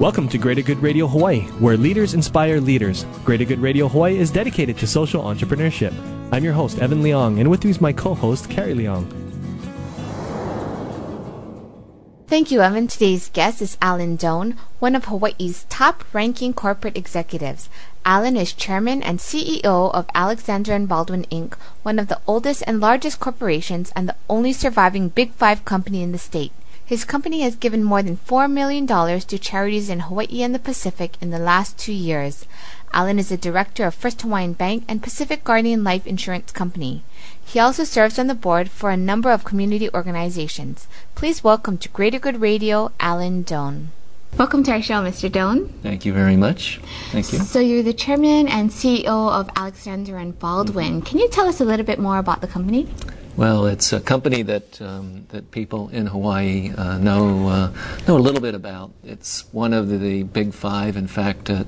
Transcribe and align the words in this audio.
Welcome 0.00 0.30
to 0.30 0.38
Greater 0.38 0.62
Good 0.62 0.78
Radio 0.78 1.06
Hawaii, 1.06 1.42
where 1.60 1.76
leaders 1.76 2.14
inspire 2.14 2.58
leaders. 2.58 3.04
Greater 3.22 3.44
Good 3.44 3.58
Radio 3.58 3.86
Hawaii 3.86 4.16
is 4.16 4.30
dedicated 4.30 4.78
to 4.78 4.86
social 4.86 5.22
entrepreneurship. 5.22 5.92
I'm 6.32 6.42
your 6.42 6.54
host, 6.54 6.78
Evan 6.78 7.02
Leong, 7.02 7.38
and 7.38 7.50
with 7.50 7.62
me 7.64 7.70
is 7.70 7.82
my 7.82 7.92
co 7.92 8.14
host, 8.14 8.48
Carrie 8.48 8.72
Leong. 8.72 9.04
Thank 12.28 12.50
you, 12.50 12.62
Evan. 12.62 12.86
Today's 12.86 13.28
guest 13.28 13.60
is 13.60 13.76
Allen 13.82 14.16
Doane, 14.16 14.56
one 14.78 14.96
of 14.96 15.04
Hawaii's 15.04 15.66
top 15.68 16.02
ranking 16.14 16.54
corporate 16.54 16.96
executives. 16.96 17.68
Allen 18.02 18.38
is 18.38 18.54
chairman 18.54 19.02
and 19.02 19.18
CEO 19.18 19.92
of 19.92 20.06
Alexander 20.14 20.72
and 20.72 20.88
Baldwin 20.88 21.26
Inc., 21.30 21.58
one 21.82 21.98
of 21.98 22.08
the 22.08 22.22
oldest 22.26 22.64
and 22.66 22.80
largest 22.80 23.20
corporations 23.20 23.92
and 23.94 24.08
the 24.08 24.16
only 24.30 24.54
surviving 24.54 25.10
Big 25.10 25.32
Five 25.32 25.66
company 25.66 26.02
in 26.02 26.12
the 26.12 26.16
state. 26.16 26.52
His 26.90 27.04
company 27.04 27.42
has 27.42 27.54
given 27.54 27.84
more 27.84 28.02
than 28.02 28.16
$4 28.16 28.50
million 28.50 28.84
to 28.84 29.38
charities 29.38 29.88
in 29.88 30.00
Hawaii 30.00 30.42
and 30.42 30.52
the 30.52 30.58
Pacific 30.58 31.12
in 31.20 31.30
the 31.30 31.38
last 31.38 31.78
two 31.78 31.92
years. 31.92 32.46
Allen 32.92 33.20
is 33.20 33.30
a 33.30 33.36
director 33.36 33.84
of 33.86 33.94
First 33.94 34.22
Hawaiian 34.22 34.54
Bank 34.54 34.86
and 34.88 35.00
Pacific 35.00 35.44
Guardian 35.44 35.84
Life 35.84 36.04
Insurance 36.04 36.50
Company. 36.50 37.04
He 37.44 37.60
also 37.60 37.84
serves 37.84 38.18
on 38.18 38.26
the 38.26 38.34
board 38.34 38.72
for 38.72 38.90
a 38.90 38.96
number 38.96 39.30
of 39.30 39.44
community 39.44 39.88
organizations. 39.94 40.88
Please 41.14 41.44
welcome 41.44 41.78
to 41.78 41.88
Greater 41.90 42.18
Good 42.18 42.40
Radio, 42.40 42.90
Allen 42.98 43.44
Doane. 43.44 43.90
Welcome 44.36 44.64
to 44.64 44.72
our 44.72 44.82
show, 44.82 44.94
Mr. 44.94 45.30
Doane. 45.30 45.70
Thank 45.84 46.04
you 46.04 46.12
very 46.12 46.36
much. 46.36 46.80
Thank 47.12 47.32
you. 47.32 47.38
So 47.38 47.60
you're 47.60 47.84
the 47.84 47.92
chairman 47.92 48.48
and 48.48 48.70
CEO 48.70 49.30
of 49.30 49.48
Alexander 49.54 50.16
and 50.16 50.36
Baldwin. 50.36 50.94
Mm-hmm. 50.94 51.06
Can 51.06 51.20
you 51.20 51.28
tell 51.28 51.46
us 51.46 51.60
a 51.60 51.64
little 51.64 51.86
bit 51.86 52.00
more 52.00 52.18
about 52.18 52.40
the 52.40 52.48
company? 52.48 52.88
Well, 53.36 53.66
it's 53.66 53.92
a 53.92 54.00
company 54.00 54.42
that 54.42 54.82
um, 54.82 55.24
that 55.28 55.52
people 55.52 55.88
in 55.90 56.06
Hawaii 56.06 56.72
uh, 56.76 56.98
know 56.98 57.48
uh, 57.48 57.72
know 58.06 58.16
a 58.16 58.18
little 58.18 58.40
bit 58.40 58.56
about. 58.56 58.90
It's 59.04 59.44
one 59.52 59.72
of 59.72 59.88
the, 59.88 60.24
big 60.24 60.52
five. 60.52 60.96
In 60.96 61.06
fact, 61.06 61.48
uh, 61.48 61.64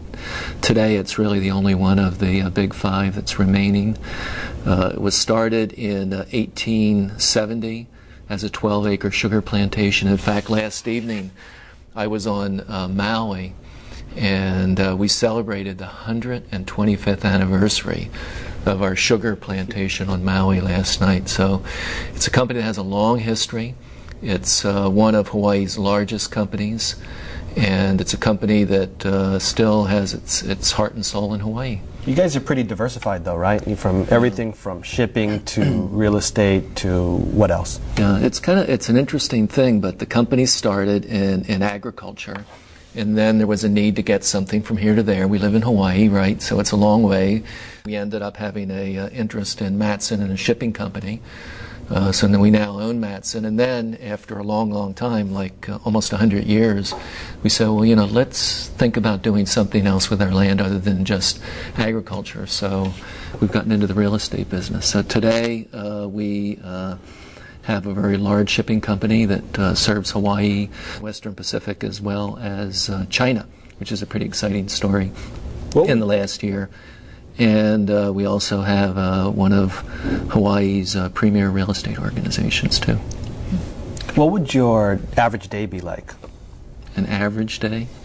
today 0.60 0.96
it's 0.96 1.18
really 1.18 1.38
the 1.38 1.52
only 1.52 1.76
one 1.76 2.00
of 2.00 2.18
the 2.18 2.42
uh, 2.42 2.50
big 2.50 2.74
five 2.74 3.14
that's 3.14 3.38
remaining. 3.38 3.96
Uh, 4.66 4.90
it 4.94 5.00
was 5.00 5.16
started 5.16 5.72
in 5.74 6.10
1870 6.10 7.86
uh, 7.88 8.32
as 8.32 8.42
a 8.42 8.50
12-acre 8.50 9.12
sugar 9.12 9.40
plantation. 9.40 10.08
In 10.08 10.16
fact, 10.16 10.50
last 10.50 10.88
evening 10.88 11.30
I 11.94 12.08
was 12.08 12.26
on 12.26 12.64
Maui, 12.94 13.54
and 14.16 14.98
we 14.98 15.06
celebrated 15.06 15.78
the 15.78 15.86
125th 15.86 17.24
anniversary 17.24 18.10
of 18.66 18.82
our 18.82 18.96
sugar 18.96 19.36
plantation 19.36 20.08
on 20.08 20.24
Maui 20.24 20.60
last 20.60 21.00
night. 21.00 21.28
So 21.28 21.62
it's 22.14 22.26
a 22.26 22.30
company 22.30 22.60
that 22.60 22.64
has 22.64 22.78
a 22.78 22.82
long 22.82 23.18
history. 23.18 23.74
It's 24.22 24.64
uh, 24.64 24.88
one 24.88 25.14
of 25.14 25.28
Hawaii's 25.28 25.78
largest 25.78 26.30
companies, 26.30 26.94
and 27.56 28.00
it's 28.00 28.14
a 28.14 28.16
company 28.16 28.62
that 28.64 29.04
uh, 29.04 29.38
still 29.40 29.84
has 29.84 30.14
its 30.14 30.42
its 30.42 30.72
heart 30.72 30.94
and 30.94 31.04
soul 31.04 31.34
in 31.34 31.40
Hawaii. 31.40 31.80
You 32.06 32.14
guys 32.14 32.36
are 32.36 32.40
pretty 32.40 32.62
diversified, 32.62 33.24
though, 33.24 33.36
right? 33.36 33.60
From 33.78 34.06
everything 34.10 34.52
from 34.52 34.82
shipping 34.82 35.44
to 35.46 35.62
real 35.90 36.16
estate 36.16 36.76
to 36.76 37.16
what 37.16 37.50
else? 37.50 37.80
Yeah, 37.98 38.20
it's 38.20 38.38
kind 38.38 38.60
of 38.60 38.68
it's 38.68 38.88
an 38.88 38.96
interesting 38.96 39.48
thing. 39.48 39.80
But 39.80 39.98
the 39.98 40.06
company 40.06 40.46
started 40.46 41.04
in 41.04 41.44
in 41.46 41.62
agriculture 41.62 42.44
and 42.94 43.16
then 43.16 43.38
there 43.38 43.46
was 43.46 43.64
a 43.64 43.68
need 43.68 43.96
to 43.96 44.02
get 44.02 44.24
something 44.24 44.62
from 44.62 44.76
here 44.76 44.94
to 44.94 45.02
there. 45.02 45.26
We 45.26 45.38
live 45.38 45.54
in 45.54 45.62
Hawaii, 45.62 46.08
right? 46.08 46.40
So 46.42 46.60
it's 46.60 46.72
a 46.72 46.76
long 46.76 47.02
way. 47.02 47.42
We 47.86 47.96
ended 47.96 48.22
up 48.22 48.36
having 48.36 48.70
a 48.70 48.98
uh, 48.98 49.08
interest 49.08 49.60
in 49.62 49.78
Matson 49.78 50.22
and 50.22 50.30
a 50.30 50.36
shipping 50.36 50.72
company. 50.72 51.22
Uh, 51.90 52.12
so 52.12 52.26
then 52.26 52.40
we 52.40 52.50
now 52.50 52.80
own 52.80 53.00
Matson. 53.00 53.44
And 53.44 53.58
then 53.58 53.98
after 54.02 54.38
a 54.38 54.42
long, 54.42 54.70
long 54.70 54.94
time, 54.94 55.32
like 55.32 55.68
uh, 55.68 55.78
almost 55.84 56.12
100 56.12 56.44
years, 56.44 56.94
we 57.42 57.50
said, 57.50 57.68
well, 57.68 57.84
you 57.84 57.96
know, 57.96 58.06
let's 58.06 58.68
think 58.68 58.96
about 58.96 59.22
doing 59.22 59.46
something 59.46 59.86
else 59.86 60.08
with 60.08 60.22
our 60.22 60.30
land 60.30 60.60
other 60.60 60.78
than 60.78 61.04
just 61.04 61.40
agriculture. 61.76 62.46
So 62.46 62.92
we've 63.40 63.52
gotten 63.52 63.72
into 63.72 63.86
the 63.86 63.94
real 63.94 64.14
estate 64.14 64.48
business. 64.48 64.88
So 64.88 65.02
today 65.02 65.66
uh, 65.72 66.08
we 66.08 66.58
uh, 66.64 66.96
have 67.62 67.86
a 67.86 67.94
very 67.94 68.16
large 68.16 68.50
shipping 68.50 68.80
company 68.80 69.24
that 69.24 69.58
uh, 69.58 69.74
serves 69.74 70.10
Hawaii, 70.10 70.68
Western 71.00 71.34
Pacific, 71.34 71.84
as 71.84 72.00
well 72.00 72.38
as 72.40 72.90
uh, 72.90 73.06
China, 73.08 73.46
which 73.78 73.92
is 73.92 74.02
a 74.02 74.06
pretty 74.06 74.26
exciting 74.26 74.68
story 74.68 75.08
Whoa. 75.72 75.84
in 75.84 76.00
the 76.00 76.06
last 76.06 76.42
year. 76.42 76.70
And 77.38 77.90
uh, 77.90 78.12
we 78.14 78.26
also 78.26 78.60
have 78.62 78.98
uh, 78.98 79.30
one 79.30 79.52
of 79.52 79.78
Hawaii's 80.30 80.94
uh, 80.96 81.08
premier 81.10 81.48
real 81.48 81.70
estate 81.70 81.98
organizations, 81.98 82.78
too. 82.78 82.96
What 84.16 84.30
would 84.32 84.52
your 84.52 85.00
average 85.16 85.48
day 85.48 85.66
be 85.66 85.80
like? 85.80 86.12
an 86.96 87.06
average 87.06 87.58
day. 87.58 87.86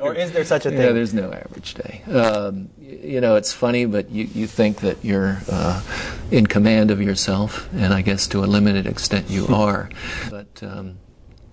or 0.00 0.14
is 0.14 0.32
there 0.32 0.44
such 0.44 0.66
a 0.66 0.70
thing? 0.70 0.80
Yeah, 0.80 0.92
there's 0.92 1.14
no 1.14 1.32
average 1.32 1.74
day. 1.74 2.02
Um, 2.06 2.70
you 3.02 3.20
know, 3.20 3.36
it's 3.36 3.52
funny, 3.52 3.84
but 3.84 4.10
you, 4.10 4.24
you 4.24 4.46
think 4.46 4.80
that 4.80 5.04
you're 5.04 5.38
uh, 5.50 5.82
in 6.30 6.46
command 6.46 6.90
of 6.90 7.00
yourself, 7.00 7.68
and 7.72 7.94
I 7.94 8.02
guess 8.02 8.26
to 8.28 8.44
a 8.44 8.46
limited 8.46 8.86
extent 8.86 9.30
you 9.30 9.46
are. 9.54 9.90
But, 10.28 10.62
um, 10.62 10.98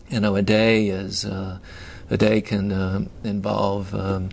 you 0.09 0.19
know, 0.19 0.35
a 0.35 0.41
day 0.41 0.87
is, 0.89 1.25
uh, 1.25 1.59
a 2.09 2.17
day 2.17 2.41
can 2.41 2.71
uh, 2.71 3.05
involve 3.23 3.93
um, 3.93 4.29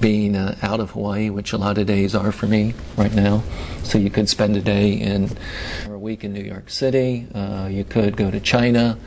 being 0.00 0.36
uh, 0.36 0.56
out 0.62 0.80
of 0.80 0.92
Hawaii, 0.92 1.30
which 1.30 1.52
a 1.52 1.58
lot 1.58 1.78
of 1.78 1.86
days 1.86 2.14
are 2.14 2.32
for 2.32 2.46
me 2.46 2.74
right 2.96 3.12
now. 3.12 3.42
So 3.82 3.98
you 3.98 4.10
could 4.10 4.28
spend 4.28 4.56
a 4.56 4.60
day 4.60 4.92
in, 4.92 5.28
or 5.88 5.94
a 5.94 5.98
week 5.98 6.24
in 6.24 6.32
New 6.32 6.42
York 6.42 6.70
City. 6.70 7.26
Uh, 7.34 7.68
you 7.70 7.84
could 7.84 8.16
go 8.16 8.30
to 8.30 8.40
China 8.40 8.98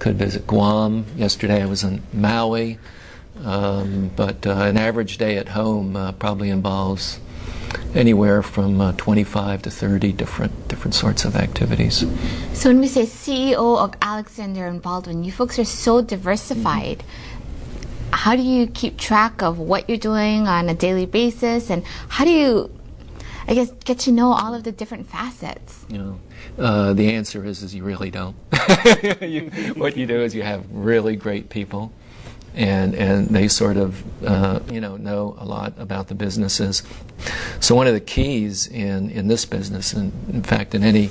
could 0.00 0.16
visit 0.16 0.46
Guam. 0.46 1.04
Yesterday 1.14 1.62
I 1.62 1.66
was 1.66 1.84
in 1.84 2.02
Maui. 2.12 2.78
Um, 3.44 4.10
but 4.16 4.46
uh, 4.46 4.50
an 4.50 4.76
average 4.76 5.18
day 5.18 5.36
at 5.36 5.48
home 5.48 5.96
uh, 5.96 6.12
probably 6.12 6.50
involves 6.50 7.20
anywhere 7.94 8.42
from 8.42 8.80
uh, 8.80 8.92
25 8.92 9.62
to 9.62 9.70
30 9.70 10.12
different 10.12 10.68
different 10.68 10.94
sorts 10.94 11.24
of 11.24 11.36
activities. 11.36 12.04
So 12.52 12.68
when 12.70 12.80
we 12.80 12.88
say 12.88 13.02
CEO 13.02 13.78
of 13.78 13.94
Alexander 14.02 14.66
and 14.66 14.80
Baldwin, 14.80 15.24
you 15.24 15.32
folks 15.32 15.58
are 15.58 15.64
so 15.64 16.02
diversified. 16.02 16.98
Mm-hmm. 16.98 18.12
How 18.12 18.36
do 18.36 18.42
you 18.42 18.66
keep 18.66 18.98
track 18.98 19.40
of 19.42 19.58
what 19.58 19.88
you're 19.88 19.98
doing 19.98 20.48
on 20.48 20.68
a 20.68 20.74
daily 20.74 21.06
basis, 21.06 21.70
and 21.70 21.84
how 22.08 22.24
do 22.24 22.30
you, 22.30 22.70
I 23.46 23.54
guess, 23.54 23.70
get 23.84 24.00
to 24.00 24.12
know 24.12 24.32
all 24.32 24.52
of 24.52 24.64
the 24.64 24.72
different 24.72 25.08
facets? 25.08 25.86
Yeah. 25.88 26.14
Uh, 26.58 26.92
the 26.92 27.12
answer 27.12 27.44
is, 27.44 27.62
is 27.62 27.74
you 27.74 27.84
really 27.84 28.10
don't. 28.10 28.36
you, 29.22 29.50
what 29.76 29.96
you 29.96 30.06
do 30.06 30.20
is 30.20 30.34
you 30.34 30.42
have 30.42 30.64
really 30.70 31.14
great 31.14 31.50
people, 31.50 31.92
and 32.54 32.94
and 32.94 33.28
they 33.28 33.48
sort 33.48 33.76
of 33.76 34.02
uh, 34.24 34.60
you 34.70 34.80
know 34.80 34.96
know 34.96 35.36
a 35.38 35.44
lot 35.44 35.74
about 35.78 36.08
the 36.08 36.14
businesses. 36.14 36.82
So 37.60 37.74
one 37.74 37.86
of 37.86 37.94
the 37.94 38.00
keys 38.00 38.66
in 38.66 39.10
in 39.10 39.28
this 39.28 39.44
business, 39.44 39.92
and 39.92 40.12
in 40.32 40.42
fact 40.42 40.74
in 40.74 40.82
any 40.82 41.10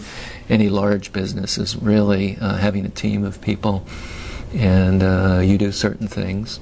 any 0.49 0.69
large 0.69 1.13
business, 1.13 1.57
is 1.57 1.75
really 1.75 2.37
uh, 2.37 2.57
having 2.57 2.85
a 2.85 2.89
team 2.89 3.23
of 3.23 3.41
people, 3.41 3.85
and 4.53 5.01
uh, 5.01 5.39
you 5.43 5.57
do 5.57 5.71
certain 5.71 6.07
things. 6.07 6.59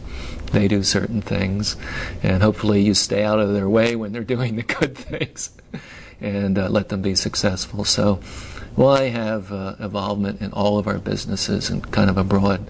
They 0.52 0.68
do 0.68 0.84
certain 0.84 1.22
things, 1.22 1.76
and 2.24 2.42
hopefully 2.42 2.82
you 2.82 2.94
stay 2.94 3.24
out 3.24 3.40
of 3.40 3.54
their 3.54 3.68
way 3.68 3.96
when 3.96 4.14
they're 4.14 4.24
doing 4.24 4.56
the 4.56 4.64
good 4.64 4.98
things, 4.98 5.52
and 6.22 6.58
uh, 6.58 6.70
let 6.70 6.90
them 6.90 7.02
be 7.02 7.16
successful. 7.16 7.84
So, 7.84 8.20
well, 8.76 8.90
I 8.90 9.10
have 9.10 9.52
uh, 9.52 9.76
involvement 9.80 10.42
in 10.42 10.54
all 10.54 10.78
of 10.78 10.88
our 10.88 11.00
businesses 11.00 11.70
and 11.70 11.90
kind 11.92 12.10
of 12.10 12.18
a 12.18 12.24
broad, 12.24 12.66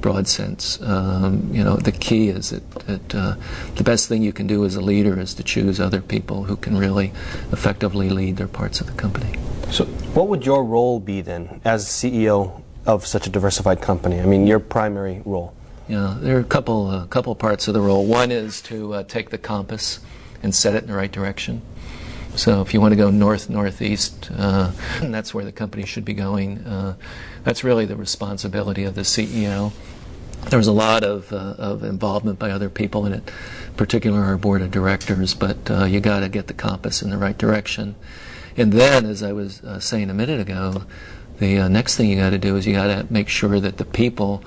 broad 0.00 0.28
sense. 0.28 0.80
Um, 0.82 1.50
you 1.52 1.62
know, 1.62 1.76
the 1.76 1.92
key 1.92 2.28
is 2.28 2.50
that, 2.50 2.70
that 2.86 3.14
uh, 3.14 3.34
the 3.76 3.84
best 3.84 4.08
thing 4.08 4.22
you 4.22 4.32
can 4.32 4.46
do 4.46 4.64
as 4.64 4.76
a 4.76 4.80
leader 4.80 5.18
is 5.20 5.34
to 5.34 5.42
choose 5.42 5.80
other 5.80 6.00
people 6.00 6.44
who 6.44 6.56
can 6.56 6.76
really 6.76 7.12
effectively 7.52 8.10
lead 8.10 8.36
their 8.36 8.48
parts 8.48 8.80
of 8.80 8.86
the 8.86 8.92
company. 8.92 9.38
So, 9.70 9.84
what 10.14 10.28
would 10.28 10.44
your 10.44 10.64
role 10.64 11.00
be 11.00 11.20
then 11.20 11.60
as 11.64 11.86
CEO 11.86 12.62
of 12.86 13.06
such 13.06 13.26
a 13.26 13.30
diversified 13.30 13.80
company? 13.80 14.20
I 14.20 14.26
mean, 14.26 14.46
your 14.46 14.58
primary 14.58 15.22
role. 15.24 15.54
Yeah, 15.88 16.16
there 16.20 16.36
are 16.36 16.40
a 16.40 16.44
couple, 16.44 16.86
uh, 16.86 17.06
couple 17.06 17.34
parts 17.34 17.68
of 17.68 17.74
the 17.74 17.80
role. 17.80 18.06
One 18.06 18.30
is 18.30 18.60
to 18.62 18.94
uh, 18.94 19.02
take 19.04 19.30
the 19.30 19.38
compass 19.38 20.00
and 20.42 20.54
set 20.54 20.74
it 20.74 20.84
in 20.84 20.88
the 20.88 20.96
right 20.96 21.10
direction. 21.10 21.62
So 22.36 22.62
if 22.62 22.72
you 22.72 22.80
want 22.80 22.92
to 22.92 22.96
go 22.96 23.10
north 23.10 23.50
northeast, 23.50 24.30
uh, 24.36 24.72
that's 25.00 25.34
where 25.34 25.44
the 25.44 25.52
company 25.52 25.84
should 25.84 26.04
be 26.04 26.14
going. 26.14 26.58
Uh, 26.58 26.96
that's 27.44 27.64
really 27.64 27.86
the 27.86 27.96
responsibility 27.96 28.84
of 28.84 28.94
the 28.94 29.02
CEO. 29.02 29.72
there 30.48 30.58
was 30.58 30.68
a 30.68 30.72
lot 30.72 31.02
of, 31.02 31.32
uh, 31.32 31.54
of 31.58 31.82
involvement 31.82 32.38
by 32.38 32.50
other 32.50 32.70
people 32.70 33.04
in 33.04 33.12
it, 33.12 33.30
particularly 33.76 34.24
our 34.24 34.38
board 34.38 34.62
of 34.62 34.70
directors, 34.70 35.34
but 35.34 35.70
uh, 35.70 35.84
you 35.84 36.00
got 36.00 36.20
to 36.20 36.28
get 36.28 36.46
the 36.46 36.54
compass 36.54 37.02
in 37.02 37.10
the 37.10 37.18
right 37.18 37.36
direction. 37.36 37.94
And 38.56 38.72
then, 38.72 39.06
as 39.06 39.22
I 39.22 39.32
was 39.32 39.62
uh, 39.62 39.80
saying 39.80 40.08
a 40.08 40.14
minute 40.14 40.40
ago, 40.40 40.84
the 41.38 41.58
uh, 41.58 41.68
next 41.68 41.96
thing 41.96 42.10
you 42.10 42.16
got 42.16 42.30
to 42.30 42.38
do 42.38 42.56
is 42.56 42.66
you 42.66 42.74
got 42.74 42.86
to 42.86 43.12
make 43.12 43.28
sure 43.28 43.60
that 43.60 43.76
the 43.76 43.84
people 43.84 44.42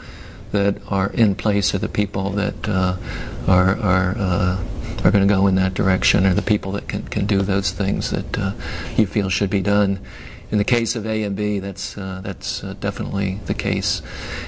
that 0.51 0.77
are 0.87 1.09
in 1.11 1.35
place 1.35 1.73
are 1.73 1.79
the 1.79 1.89
people 1.89 2.31
that 2.31 2.69
are, 2.69 3.75
are 3.77 4.59
are 5.03 5.11
going 5.11 5.27
to 5.27 5.33
go 5.33 5.47
in 5.47 5.55
that 5.55 5.73
direction, 5.73 6.25
or 6.25 6.33
the 6.33 6.41
people 6.41 6.71
that 6.73 6.87
can, 6.87 7.03
can 7.07 7.25
do 7.25 7.41
those 7.41 7.71
things 7.71 8.11
that 8.11 8.39
uh, 8.39 8.53
you 8.95 9.05
feel 9.05 9.29
should 9.29 9.49
be 9.49 9.61
done. 9.61 9.99
In 10.51 10.59
the 10.59 10.63
case 10.63 10.95
of 10.95 11.07
A 11.07 11.23
and 11.23 11.35
B, 11.35 11.57
that's 11.57 11.97
uh, 11.97 12.21
that's 12.23 12.63
uh, 12.63 12.75
definitely 12.79 13.39
the 13.45 13.55
case. 13.55 14.03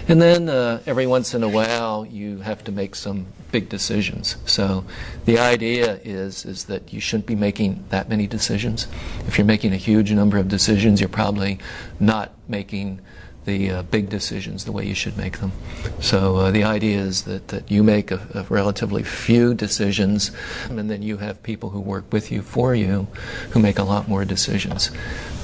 And 0.07 0.21
then 0.21 0.49
uh, 0.49 0.81
every 0.85 1.07
once 1.07 1.33
in 1.33 1.41
a 1.41 1.49
while, 1.49 2.05
you 2.05 2.39
have 2.41 2.63
to 2.65 2.71
make 2.71 2.95
some 2.95 3.25
big 3.51 3.69
decisions. 3.69 4.37
So 4.45 4.85
the 5.25 5.39
idea 5.39 5.99
is 6.03 6.45
is 6.45 6.65
that 6.65 6.93
you 6.93 6.99
shouldn't 6.99 7.25
be 7.25 7.35
making 7.35 7.85
that 7.89 8.07
many 8.07 8.27
decisions. 8.27 8.87
If 9.27 9.39
you're 9.39 9.47
making 9.47 9.73
a 9.73 9.77
huge 9.77 10.11
number 10.11 10.37
of 10.37 10.47
decisions, 10.47 10.99
you're 10.99 11.09
probably 11.09 11.57
not 11.99 12.33
making 12.47 13.01
the 13.45 13.71
uh, 13.71 13.83
big 13.83 14.09
decisions 14.09 14.65
the 14.65 14.71
way 14.71 14.85
you 14.85 14.95
should 14.95 15.17
make 15.17 15.39
them. 15.39 15.51
So 15.99 16.37
uh, 16.37 16.51
the 16.51 16.63
idea 16.63 16.99
is 16.99 17.23
that, 17.23 17.47
that 17.49 17.71
you 17.71 17.83
make 17.83 18.11
a, 18.11 18.27
a, 18.33 18.43
relatively 18.43 19.03
few 19.03 19.53
decisions, 19.53 20.31
and 20.69 20.89
then 20.89 21.01
you 21.01 21.17
have 21.17 21.41
people 21.43 21.69
who 21.69 21.79
work 21.79 22.11
with 22.11 22.31
you 22.31 22.41
for 22.41 22.75
you 22.75 23.07
who 23.51 23.59
make 23.59 23.79
a 23.79 23.83
lot 23.83 24.07
more 24.07 24.25
decisions. 24.25 24.91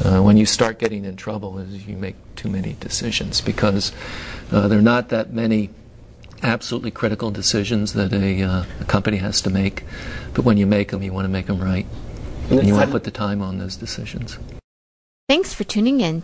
Uh, 0.04 0.22
when 0.22 0.38
you 0.38 0.46
start 0.46 0.80
getting 0.80 1.06
in 1.06 1.16
trouble 1.16 1.60
is 1.60 1.88
you 1.88 1.96
make 1.96 2.16
too 2.36 2.50
many 2.50 2.76
decisions 2.80 3.42
because 3.42 3.92
uh, 4.52 4.68
there 4.68 4.80
are 4.80 4.84
not 4.84 5.10
that 5.10 5.32
many 5.32 5.70
absolutely 6.44 6.92
critical 6.92 7.32
decisions 7.32 7.94
that 7.94 8.12
a, 8.14 8.42
uh, 8.42 8.66
a 8.80 8.86
company 8.86 9.18
has 9.18 9.42
to 9.42 9.50
make, 9.50 9.84
but 10.34 10.44
when 10.44 10.58
you 10.58 10.66
make 10.66 10.90
them, 10.90 11.04
you 11.04 11.14
want 11.14 11.26
to 11.26 11.30
make 11.30 11.46
them 11.46 11.62
right. 11.62 11.86
And 12.50 12.68
you 12.68 12.74
want 12.74 12.88
to 12.88 12.92
put 12.92 13.04
the 13.06 13.12
time 13.12 13.42
on 13.42 13.60
those 13.60 13.78
decisions. 13.78 14.38
Thanks 15.30 15.54
for 15.54 15.64
tuning 15.64 16.02
in. 16.02 16.24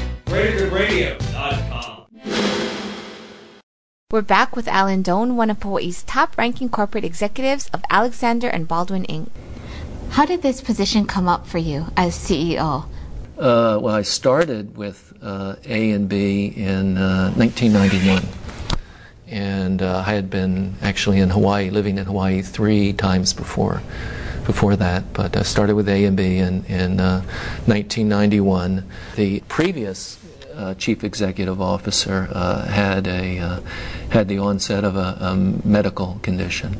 greatergoodradio.com. 0.31 2.05
We're 4.09 4.21
back 4.21 4.55
with 4.55 4.69
Allen 4.69 5.03
Doane, 5.03 5.35
one 5.35 5.49
of 5.49 5.61
Hawaii's 5.61 6.03
top 6.03 6.37
ranking 6.37 6.69
corporate 6.69 7.03
executives 7.03 7.69
of 7.73 7.83
Alexander 7.89 8.47
and 8.47 8.65
Baldwin 8.65 9.03
Inc. 9.07 9.29
How 10.11 10.25
did 10.25 10.41
this 10.41 10.61
position 10.61 11.05
come 11.05 11.27
up 11.27 11.47
for 11.47 11.57
you 11.57 11.87
as 11.97 12.15
CEO? 12.15 12.85
Uh, 13.37 13.77
well, 13.81 13.95
I 13.95 14.03
started 14.03 14.77
with 14.77 15.13
uh, 15.21 15.55
A 15.65 15.91
and 15.91 16.07
B 16.07 16.53
in 16.55 16.97
uh, 16.97 17.33
1991. 17.33 18.23
And 19.27 19.81
uh, 19.81 20.03
I 20.05 20.13
had 20.13 20.29
been 20.29 20.75
actually 20.81 21.19
in 21.19 21.29
Hawaii, 21.29 21.69
living 21.69 21.97
in 21.97 22.05
Hawaii 22.05 22.41
three 22.41 22.93
times 22.93 23.33
before 23.33 23.81
before 24.51 24.75
that, 24.75 25.13
but 25.13 25.37
I 25.37 25.43
started 25.43 25.75
with 25.75 25.87
A 25.87 26.03
and 26.03 26.17
B 26.17 26.37
in, 26.37 26.65
in 26.65 26.97
1991. 26.97 28.83
The 29.15 29.39
previous 29.47 30.19
uh, 30.53 30.73
chief 30.73 31.05
executive 31.05 31.61
officer 31.61 32.27
uh, 32.29 32.65
had 32.65 33.07
a 33.07 33.39
uh, 33.39 33.59
had 34.09 34.27
the 34.27 34.39
onset 34.39 34.83
of 34.83 34.97
a, 34.97 35.17
a 35.21 35.35
medical 35.35 36.19
condition. 36.21 36.77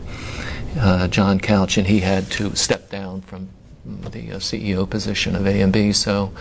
Uh, 0.77 1.07
John 1.07 1.39
Couch, 1.39 1.77
and 1.77 1.87
he 1.87 2.01
had 2.01 2.29
to 2.31 2.53
step 2.57 2.89
down 2.89 3.21
from 3.21 3.47
the 3.85 4.33
uh, 4.33 4.35
CEO 4.35 4.89
position 4.89 5.33
of 5.35 5.47
A 5.47 5.61
and 5.61 5.71
B. 5.71 5.93
So. 5.93 6.33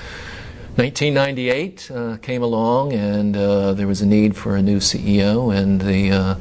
1998 0.77 1.91
uh, 1.91 2.17
came 2.19 2.43
along, 2.43 2.93
and 2.93 3.37
uh, 3.37 3.75
there 3.75 3.87
was 3.87 4.01
a 4.01 4.07
need 4.07 4.37
for 4.37 4.57
a 4.57 4.63
new 4.63 4.79
CEO, 4.79 5.55
and 5.55 5.81
the 5.81 6.11
uh, 6.11 6.35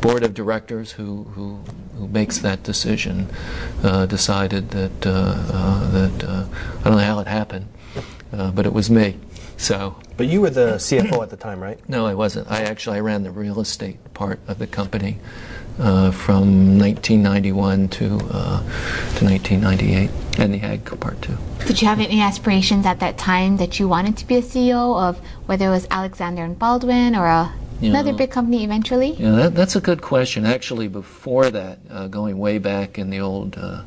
board 0.00 0.22
of 0.22 0.32
directors 0.32 0.92
who, 0.92 1.24
who, 1.34 1.60
who 1.96 2.08
makes 2.08 2.38
that 2.38 2.62
decision 2.62 3.28
uh, 3.82 4.06
decided 4.06 4.70
that 4.70 5.00
that 5.02 6.24
I 6.24 6.84
don't 6.84 6.98
know 6.98 7.04
how 7.04 7.20
it 7.20 7.26
happened, 7.26 7.68
but 8.30 8.64
it 8.66 8.72
was 8.72 8.90
me. 8.90 9.18
So 9.56 9.96
but 10.16 10.26
you 10.26 10.40
were 10.40 10.50
the 10.50 10.74
CFO 10.76 11.22
at 11.22 11.30
the 11.30 11.36
time, 11.36 11.60
right? 11.60 11.78
No, 11.88 12.06
I 12.06 12.14
wasn't. 12.14 12.50
I 12.50 12.62
actually 12.62 12.98
I 12.98 13.00
ran 13.00 13.22
the 13.22 13.30
real 13.30 13.60
estate 13.60 13.98
part 14.14 14.40
of 14.46 14.58
the 14.58 14.66
company 14.66 15.18
uh, 15.78 16.10
from 16.10 16.78
1991 16.78 17.88
to 17.88 18.06
uh, 18.30 18.60
to 19.16 19.24
1998, 19.24 20.10
and 20.38 20.54
the 20.54 20.60
ag 20.62 20.84
part 21.00 21.20
too. 21.22 21.36
Did 21.66 21.80
you 21.80 21.88
have 21.88 21.98
any 21.98 22.20
aspirations 22.20 22.86
at 22.86 23.00
that 23.00 23.16
time 23.16 23.56
that 23.56 23.80
you 23.80 23.88
wanted 23.88 24.16
to 24.18 24.26
be 24.26 24.36
a 24.36 24.42
CEO 24.42 25.00
of, 25.00 25.18
whether 25.46 25.68
it 25.68 25.70
was 25.70 25.86
Alexander 25.90 26.44
and 26.44 26.58
Baldwin 26.58 27.16
or 27.16 27.26
a, 27.26 27.52
another 27.80 28.12
big 28.12 28.30
company 28.30 28.64
eventually? 28.64 29.12
Yeah, 29.12 29.30
that, 29.32 29.54
that's 29.54 29.74
a 29.74 29.80
good 29.80 30.02
question. 30.02 30.44
Actually, 30.44 30.88
before 30.88 31.50
that, 31.50 31.78
uh, 31.90 32.08
going 32.08 32.38
way 32.38 32.58
back 32.58 32.98
in 32.98 33.10
the 33.10 33.20
old 33.20 33.56
uh, 33.56 33.82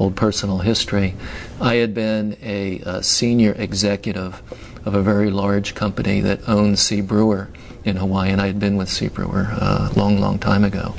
old 0.00 0.16
personal 0.16 0.58
history, 0.58 1.14
I 1.60 1.74
had 1.76 1.92
been 1.92 2.36
a, 2.42 2.80
a 2.80 3.02
senior 3.02 3.52
executive 3.52 4.42
of 4.86 4.94
a 4.94 5.02
very 5.02 5.30
large 5.30 5.74
company 5.74 6.20
that 6.22 6.48
owned 6.48 6.78
C. 6.78 7.02
Brewer 7.02 7.50
in 7.84 7.96
Hawaii, 7.96 8.30
and 8.30 8.40
I 8.40 8.46
had 8.46 8.58
been 8.58 8.76
with 8.76 8.88
C. 8.88 9.08
Brewer 9.08 9.48
a 9.52 9.64
uh, 9.64 9.92
long, 9.94 10.18
long 10.18 10.38
time 10.38 10.64
ago. 10.64 10.94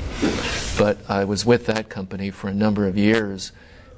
But 0.78 0.98
I 1.08 1.24
was 1.24 1.44
with 1.44 1.66
that 1.66 1.88
company 1.88 2.30
for 2.30 2.48
a 2.48 2.54
number 2.54 2.86
of 2.86 2.96
years 2.96 3.50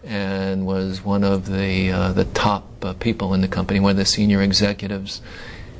and 0.03 0.67
was 0.67 1.05
one 1.05 1.23
of 1.23 1.47
the 1.47 1.91
uh, 1.91 2.13
the 2.13 2.25
top 2.25 2.85
uh, 2.85 2.93
people 2.95 3.33
in 3.35 3.41
the 3.41 3.49
company, 3.49 3.81
one 3.81 3.93
of 3.93 3.97
the 3.97 4.05
senior 4.05 4.43
executives 4.43 5.23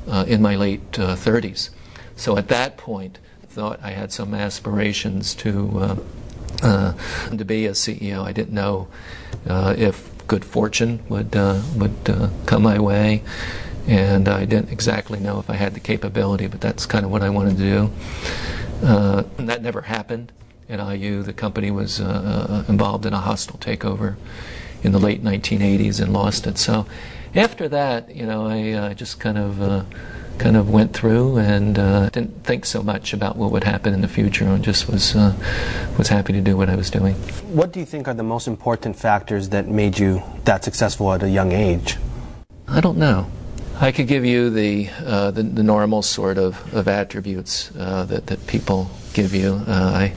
uh, 0.07 0.25
in 0.27 0.41
my 0.41 0.55
late 0.55 0.91
30s. 0.91 1.69
Uh, 1.69 1.73
so 2.15 2.37
at 2.37 2.47
that 2.47 2.77
point, 2.77 3.19
thought 3.47 3.79
I 3.81 3.91
had 3.91 4.11
some 4.11 4.33
aspirations 4.33 5.33
to 5.35 5.97
uh, 6.63 6.93
to 7.35 7.45
be 7.45 7.65
a 7.65 7.71
CEO. 7.71 8.23
I 8.23 8.31
didn't 8.31 8.53
know 8.53 8.87
if 9.47 10.11
good 10.27 10.43
fortune 10.43 11.03
would 11.09 11.35
would 11.35 12.33
come 12.45 12.63
my 12.63 12.79
way 12.79 13.23
and 13.87 14.27
I 14.27 14.45
didn't 14.45 14.71
exactly 14.71 15.19
know 15.19 15.39
if 15.39 15.49
I 15.49 15.55
had 15.55 15.73
the 15.73 15.79
capability, 15.79 16.47
but 16.47 16.61
that's 16.61 16.85
kind 16.85 17.05
of 17.05 17.11
what 17.11 17.21
I 17.21 17.29
wanted 17.29 17.57
to 17.57 17.63
do. 17.63 17.91
Uh, 18.83 19.23
and 19.37 19.47
that 19.47 19.61
never 19.61 19.81
happened 19.81 20.31
at 20.69 20.79
IU. 20.79 21.21
The 21.21 21.33
company 21.33 21.71
was 21.71 21.99
uh, 22.01 22.63
uh, 22.67 22.71
involved 22.71 23.05
in 23.05 23.13
a 23.13 23.19
hostile 23.19 23.59
takeover 23.59 24.15
in 24.83 24.91
the 24.91 24.99
late 24.99 25.23
1980s 25.23 26.01
and 26.01 26.11
lost 26.11 26.47
it. 26.47 26.57
So 26.57 26.85
after 27.35 27.69
that, 27.69 28.13
you 28.15 28.25
know, 28.25 28.47
I 28.47 28.71
uh, 28.71 28.93
just 28.93 29.19
kind 29.19 29.37
of 29.37 29.61
uh, 29.61 29.83
kind 30.37 30.57
of 30.57 30.69
went 30.69 30.93
through 30.93 31.37
and 31.37 31.79
uh, 31.79 32.09
didn't 32.09 32.43
think 32.43 32.65
so 32.65 32.83
much 32.83 33.13
about 33.13 33.37
what 33.37 33.51
would 33.51 33.63
happen 33.63 33.93
in 33.93 34.01
the 34.01 34.07
future 34.07 34.45
and 34.45 34.63
just 34.63 34.87
was 34.87 35.15
uh, 35.15 35.33
was 35.97 36.09
happy 36.09 36.33
to 36.33 36.41
do 36.41 36.57
what 36.57 36.69
I 36.69 36.75
was 36.75 36.89
doing. 36.89 37.15
What 37.53 37.71
do 37.71 37.79
you 37.79 37.85
think 37.85 38.07
are 38.07 38.13
the 38.13 38.23
most 38.23 38.47
important 38.47 38.95
factors 38.95 39.49
that 39.49 39.67
made 39.67 39.97
you 39.97 40.21
that 40.43 40.63
successful 40.63 41.11
at 41.13 41.23
a 41.23 41.29
young 41.29 41.51
age? 41.51 41.97
I 42.67 42.81
don't 42.81 42.97
know. 42.97 43.27
I 43.79 43.91
could 43.91 44.07
give 44.07 44.23
you 44.23 44.49
the, 44.49 44.89
uh, 45.05 45.31
the, 45.31 45.43
the, 45.43 45.61
normal 45.61 46.01
sort 46.01 46.37
of, 46.37 46.73
of 46.73 46.87
attributes 46.87 47.71
uh, 47.77 48.05
that, 48.05 48.27
that 48.27 48.47
people 48.47 48.89
give 49.13 49.35
you. 49.35 49.61
Uh, 49.67 49.91
I, 49.93 50.13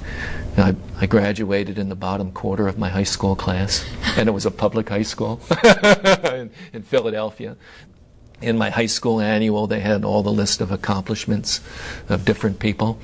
I, 0.57 0.77
I, 1.01 1.07
graduated 1.07 1.77
in 1.77 1.89
the 1.89 1.97
bottom 1.97 2.31
quarter 2.31 2.69
of 2.69 2.79
my 2.79 2.89
high 2.89 3.03
school 3.03 3.35
class, 3.35 3.85
and 4.17 4.29
it 4.29 4.33
was 4.33 4.47
a 4.47 4.53
public 4.53 4.89
high 4.89 5.03
school 5.03 5.41
in, 6.25 6.51
in, 6.73 6.83
Philadelphia. 6.83 7.57
In 8.41 8.57
my 8.57 8.71
high 8.71 8.87
school 8.87 9.21
annual, 9.21 9.67
they 9.67 9.81
had 9.81 10.05
all 10.05 10.23
the 10.23 10.33
list 10.33 10.61
of 10.61 10.71
accomplishments 10.71 11.61
of 12.09 12.25
different 12.25 12.59
people. 12.59 12.99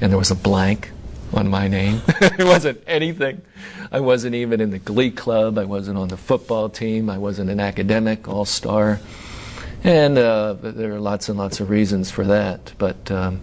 and 0.00 0.10
there 0.10 0.18
was 0.18 0.30
a 0.30 0.36
blank 0.36 0.90
on 1.32 1.48
my 1.48 1.68
name. 1.68 2.00
there 2.20 2.46
wasn't 2.46 2.82
anything. 2.86 3.42
I 3.90 4.00
wasn't 4.00 4.34
even 4.34 4.60
in 4.60 4.70
the 4.70 4.78
glee 4.78 5.10
club. 5.10 5.58
I 5.58 5.64
wasn't 5.64 5.98
on 5.98 6.08
the 6.08 6.16
football 6.16 6.68
team. 6.68 7.10
I 7.10 7.18
wasn't 7.18 7.50
an 7.50 7.60
academic 7.60 8.28
all 8.28 8.44
star. 8.44 9.00
And 9.84 10.18
uh, 10.18 10.54
there 10.54 10.92
are 10.92 11.00
lots 11.00 11.28
and 11.28 11.38
lots 11.38 11.60
of 11.60 11.70
reasons 11.70 12.10
for 12.10 12.24
that. 12.24 12.72
But 12.78 13.10
um, 13.10 13.40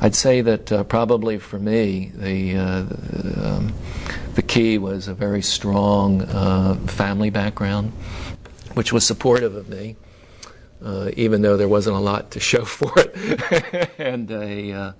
I'd 0.00 0.14
say 0.14 0.40
that 0.40 0.72
uh, 0.72 0.84
probably 0.84 1.38
for 1.38 1.58
me, 1.58 2.12
the, 2.14 2.56
uh, 2.56 2.82
the, 2.82 3.48
um, 3.48 3.74
the, 4.34 4.42
key 4.42 4.78
was 4.78 5.08
a 5.08 5.14
very 5.14 5.42
strong 5.42 6.22
uh, 6.22 6.74
family 6.86 7.30
background, 7.30 7.92
which 8.74 8.92
was 8.92 9.06
supportive 9.06 9.54
of 9.54 9.68
me. 9.68 9.96
Uh, 10.82 11.10
even 11.16 11.42
though 11.42 11.56
there 11.56 11.68
wasn't 11.68 11.96
a 11.96 12.00
lot 12.00 12.30
to 12.32 12.40
show 12.40 12.64
for 12.78 12.92
it, 12.96 13.90
and 13.98 14.30
a 14.30 14.72
uh, 14.72 14.92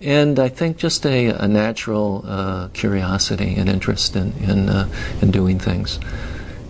and 0.00 0.38
I 0.38 0.48
think 0.48 0.76
just 0.76 1.06
a, 1.06 1.28
a 1.28 1.48
natural 1.48 2.24
uh, 2.26 2.68
curiosity 2.68 3.54
and 3.54 3.68
interest 3.68 4.16
in 4.16 4.32
in, 4.42 4.68
uh, 4.68 4.88
in 5.22 5.30
doing 5.30 5.58
things. 5.58 5.98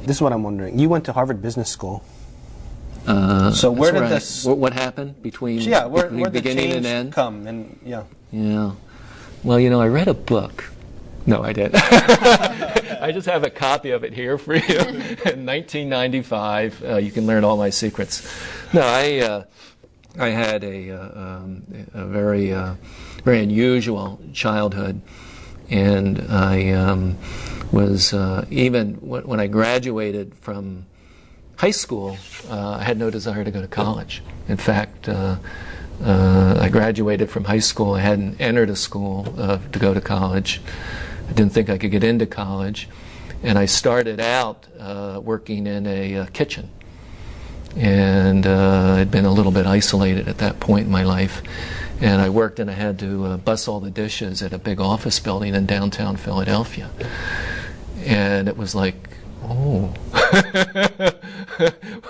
This 0.04 0.16
is 0.16 0.22
what 0.22 0.32
I'm 0.32 0.42
wondering. 0.42 0.78
You 0.78 0.88
went 0.88 1.04
to 1.06 1.12
Harvard 1.12 1.42
Business 1.42 1.68
School. 1.68 2.04
Uh, 3.06 3.52
so 3.52 3.70
where 3.70 3.92
did 3.92 4.02
right. 4.02 4.08
this? 4.08 4.44
What, 4.44 4.58
what, 4.58 4.72
happened 4.72 5.22
between 5.22 5.60
yeah, 5.60 5.86
where, 5.86 6.04
between 6.04 6.20
where 6.20 6.30
beginning 6.30 6.70
the 6.70 6.76
and 6.76 6.86
end? 6.86 7.12
Come 7.12 7.46
and 7.46 7.78
yeah. 7.84 8.04
Yeah. 8.32 8.72
Well, 9.44 9.60
you 9.60 9.70
know, 9.70 9.80
I 9.80 9.86
read 9.86 10.08
a 10.08 10.14
book. 10.14 10.64
No, 11.24 11.42
I 11.42 11.52
didn't. 11.52 11.74
I 13.00 13.12
just 13.12 13.26
have 13.26 13.44
a 13.44 13.50
copy 13.50 13.90
of 13.90 14.04
it 14.04 14.12
here 14.12 14.38
for 14.38 14.54
you. 14.54 14.78
In 14.78 15.44
1995, 15.44 16.84
uh, 16.84 16.96
you 16.96 17.10
can 17.10 17.26
learn 17.26 17.44
all 17.44 17.56
my 17.56 17.70
secrets. 17.70 18.26
No, 18.72 18.82
I 18.82 19.18
uh, 19.18 19.44
I 20.18 20.28
had 20.28 20.64
a, 20.64 20.90
uh, 20.90 21.20
um, 21.20 21.62
a 21.92 22.06
very 22.06 22.52
uh, 22.52 22.74
very 23.24 23.40
unusual 23.40 24.20
childhood, 24.32 25.00
and 25.68 26.20
I 26.30 26.70
um, 26.70 27.18
was 27.72 28.14
uh, 28.14 28.46
even 28.50 28.94
when 28.94 29.40
I 29.40 29.46
graduated 29.46 30.34
from 30.34 30.86
high 31.56 31.72
school, 31.72 32.16
uh, 32.48 32.78
I 32.80 32.84
had 32.84 32.98
no 32.98 33.10
desire 33.10 33.44
to 33.44 33.50
go 33.50 33.60
to 33.60 33.68
college. 33.68 34.22
In 34.48 34.56
fact, 34.56 35.08
uh, 35.08 35.36
uh, 36.04 36.58
I 36.60 36.68
graduated 36.68 37.30
from 37.30 37.44
high 37.44 37.60
school. 37.60 37.94
I 37.94 38.00
hadn't 38.00 38.40
entered 38.40 38.70
a 38.70 38.76
school 38.76 39.34
uh, 39.38 39.58
to 39.72 39.78
go 39.78 39.94
to 39.94 40.00
college. 40.00 40.60
Didn't 41.36 41.52
think 41.52 41.70
I 41.70 41.78
could 41.78 41.90
get 41.90 42.02
into 42.02 42.26
college. 42.26 42.88
And 43.42 43.58
I 43.58 43.66
started 43.66 44.18
out 44.18 44.66
uh, 44.78 45.20
working 45.22 45.66
in 45.66 45.86
a 45.86 46.16
uh, 46.16 46.26
kitchen. 46.32 46.70
And 47.76 48.46
I'd 48.46 49.10
been 49.10 49.26
a 49.26 49.32
little 49.32 49.52
bit 49.52 49.66
isolated 49.66 50.28
at 50.28 50.38
that 50.38 50.60
point 50.60 50.86
in 50.86 50.92
my 50.92 51.04
life. 51.04 51.42
And 52.00 52.22
I 52.22 52.30
worked 52.30 52.58
and 52.58 52.70
I 52.70 52.74
had 52.74 52.98
to 53.00 53.36
bus 53.36 53.68
all 53.68 53.80
the 53.80 53.90
dishes 53.90 54.42
at 54.42 54.54
a 54.54 54.58
big 54.58 54.80
office 54.80 55.20
building 55.20 55.54
in 55.54 55.66
downtown 55.66 56.16
Philadelphia. 56.16 56.90
And 58.04 58.48
it 58.48 58.56
was 58.56 58.74
like, 58.74 58.96
oh, 59.44 59.92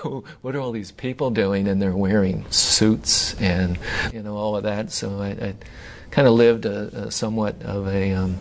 what 0.41 0.55
are 0.55 0.59
all 0.59 0.71
these 0.71 0.91
people 0.91 1.31
doing? 1.31 1.67
And 1.67 1.81
they're 1.81 1.95
wearing 1.95 2.49
suits 2.49 3.35
and 3.41 3.77
you 4.13 4.21
know 4.21 4.35
all 4.35 4.55
of 4.55 4.63
that. 4.63 4.91
So 4.91 5.19
I, 5.19 5.29
I 5.29 5.55
kind 6.11 6.27
of 6.27 6.33
lived 6.33 6.65
a, 6.65 7.05
a, 7.05 7.11
somewhat 7.11 7.61
of 7.63 7.87
a, 7.87 8.13
um, 8.13 8.37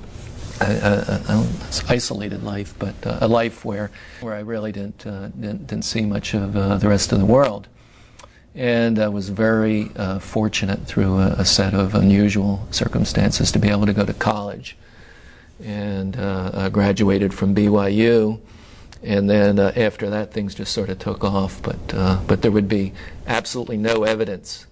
a, 0.61 1.23
a, 1.29 1.47
isolated 1.89 2.43
life, 2.43 2.75
but 2.79 2.95
uh, 3.07 3.19
a 3.21 3.29
life 3.29 3.65
where 3.65 3.91
where 4.21 4.35
I 4.35 4.41
really 4.41 4.73
didn't 4.73 5.07
uh, 5.07 5.29
didn't, 5.29 5.67
didn't, 5.67 5.85
see 5.85 6.05
much 6.05 6.35
of 6.35 6.57
uh, 6.57 6.77
the 6.79 6.89
rest 6.89 7.13
of 7.13 7.19
the 7.19 7.27
world. 7.27 7.69
And 8.55 8.99
I 8.99 9.09
was 9.09 9.29
very 9.29 9.91
fortunate 10.19 10.87
through 10.87 11.19
a, 11.19 11.45
set 11.45 11.75
of 11.75 11.95
unusual 11.95 12.67
circumstances 12.71 13.53
to 13.53 13.59
be 13.59 13.69
able 13.69 13.85
to 13.85 13.93
go 13.93 14.07
to 14.07 14.15
college. 14.15 14.79
And 15.63 16.17
I 16.17 16.71
graduated 16.71 17.35
from 17.35 17.55
BYU 17.55 18.41
and 19.03 19.31
then 19.31 19.59
uh, 19.59 19.73
after 19.77 20.11
that, 20.11 20.33
things 20.33 20.55
just 20.55 20.73
sort 20.73 20.89
of 20.89 20.99
took 20.99 21.23
off. 21.23 21.63
But 21.63 21.95
uh, 21.95 22.21
but 22.27 22.43
there 22.43 22.51
would 22.51 22.69
be 22.69 22.93
absolutely 23.27 23.77
no 23.77 24.05
evidence 24.05 24.67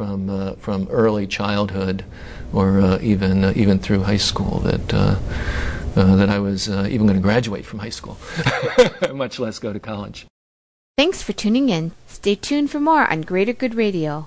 from 0.00 0.30
uh, 0.30 0.54
from 0.54 0.88
early 0.88 1.26
childhood, 1.26 2.06
or 2.54 2.80
uh, 2.80 2.98
even 3.02 3.44
uh, 3.44 3.52
even 3.54 3.78
through 3.78 4.02
high 4.04 4.16
school 4.30 4.60
that. 4.60 4.94
Uh, 4.94 5.16
that 5.92 6.30
I 6.30 6.38
was 6.38 6.68
even 6.68 7.06
going 7.06 7.18
to 7.18 7.20
graduate 7.20 7.66
from 7.66 7.80
high 7.80 7.90
school, 7.90 8.16
much 9.12 9.38
less 9.38 9.58
go 9.58 9.72
to 9.72 9.80
college. 9.80 10.24
Thanks 10.96 11.20
for 11.20 11.34
tuning 11.34 11.68
in. 11.68 11.90
Stay 12.06 12.36
tuned 12.36 12.70
for 12.70 12.80
more 12.80 13.10
on 13.10 13.20
Greater 13.22 13.52
Good 13.52 13.74
Radio. 13.74 14.26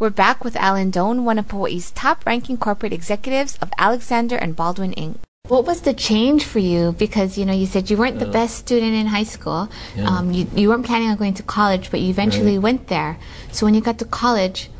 We're 0.00 0.10
back 0.10 0.44
with 0.44 0.54
Allen 0.54 0.92
Doane, 0.92 1.24
one 1.24 1.40
of 1.40 1.50
Hawaii's 1.50 1.90
top 1.90 2.24
ranking 2.24 2.56
corporate 2.56 2.92
executives 2.92 3.58
of 3.60 3.72
Alexander 3.78 4.36
and 4.36 4.54
Baldwin 4.54 4.92
Inc. 4.92 5.16
What 5.48 5.66
was 5.66 5.80
the 5.80 5.92
change 5.92 6.44
for 6.44 6.60
you? 6.60 6.92
Because 6.92 7.36
you 7.36 7.44
know 7.44 7.52
you 7.52 7.66
said 7.66 7.90
you 7.90 7.96
weren't 7.96 8.20
the 8.20 8.26
best 8.26 8.58
student 8.58 8.94
in 8.94 9.08
high 9.08 9.24
school. 9.24 9.68
Yeah. 9.96 10.04
Um, 10.04 10.30
you 10.30 10.46
you 10.54 10.68
weren't 10.68 10.86
planning 10.86 11.08
on 11.08 11.16
going 11.16 11.34
to 11.34 11.42
college, 11.42 11.90
but 11.90 11.98
you 11.98 12.10
eventually 12.10 12.58
right. 12.58 12.62
went 12.62 12.86
there. 12.86 13.18
So 13.50 13.66
when 13.66 13.74
you 13.74 13.80
got 13.80 13.98
to 13.98 14.04
college, 14.04 14.70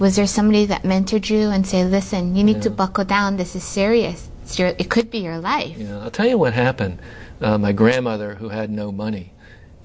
was 0.00 0.16
there 0.16 0.26
somebody 0.26 0.66
that 0.66 0.82
mentored 0.82 1.30
you 1.30 1.48
and 1.50 1.64
say, 1.64 1.84
"Listen, 1.84 2.34
you 2.34 2.42
need 2.42 2.56
yeah. 2.56 2.62
to 2.62 2.70
buckle 2.70 3.04
down. 3.04 3.36
This 3.36 3.54
is 3.54 3.62
serious. 3.62 4.28
Your, 4.54 4.74
it 4.82 4.90
could 4.90 5.12
be 5.12 5.20
your 5.20 5.38
life." 5.38 5.78
Yeah, 5.78 6.02
I'll 6.02 6.10
tell 6.10 6.26
you 6.26 6.38
what 6.38 6.54
happened. 6.54 6.98
Uh, 7.40 7.56
my 7.56 7.70
grandmother, 7.70 8.34
who 8.34 8.48
had 8.48 8.70
no 8.70 8.90
money, 8.90 9.32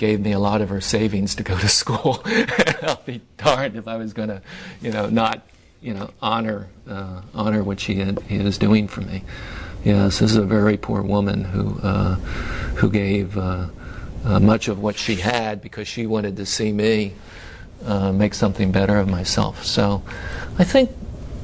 gave 0.02 0.20
me 0.20 0.32
a 0.32 0.40
lot 0.40 0.62
of 0.62 0.70
her 0.70 0.82
savings 0.82 1.36
to 1.36 1.44
go 1.44 1.56
to 1.56 1.70
school. 1.70 2.24
I'll 2.82 3.04
be 3.06 3.22
darned 3.38 3.78
if 3.78 3.88
I 3.88 3.98
was 3.98 4.14
going 4.14 4.30
to, 4.30 4.42
you 4.82 4.92
know, 4.92 5.08
not, 5.12 5.44
you 5.80 5.94
know, 5.94 6.10
honor 6.24 6.70
uh, 6.90 7.22
honor 7.36 7.64
what 7.64 7.80
she 7.80 7.96
had 7.98 8.20
was 8.44 8.58
doing 8.58 8.88
for 8.88 9.02
me. 9.02 9.24
Yes, 9.86 10.18
this 10.18 10.32
is 10.32 10.38
a 10.38 10.42
very 10.42 10.76
poor 10.76 11.04
woman 11.04 11.44
who 11.44 11.80
uh, 11.84 12.16
who 12.80 12.90
gave 12.90 13.38
uh, 13.38 13.68
uh 14.26 14.40
much 14.40 14.68
of 14.70 14.82
what 14.82 14.98
she 14.98 15.18
had 15.18 15.62
because 15.62 15.88
she 15.88 16.08
wanted 16.08 16.36
to 16.38 16.48
see 16.48 16.72
me 16.72 17.14
uh, 17.86 18.12
make 18.12 18.34
something 18.34 18.72
better 18.72 18.98
of 18.98 19.08
myself. 19.08 19.64
So, 19.64 20.02
I 20.58 20.64
think, 20.64 20.90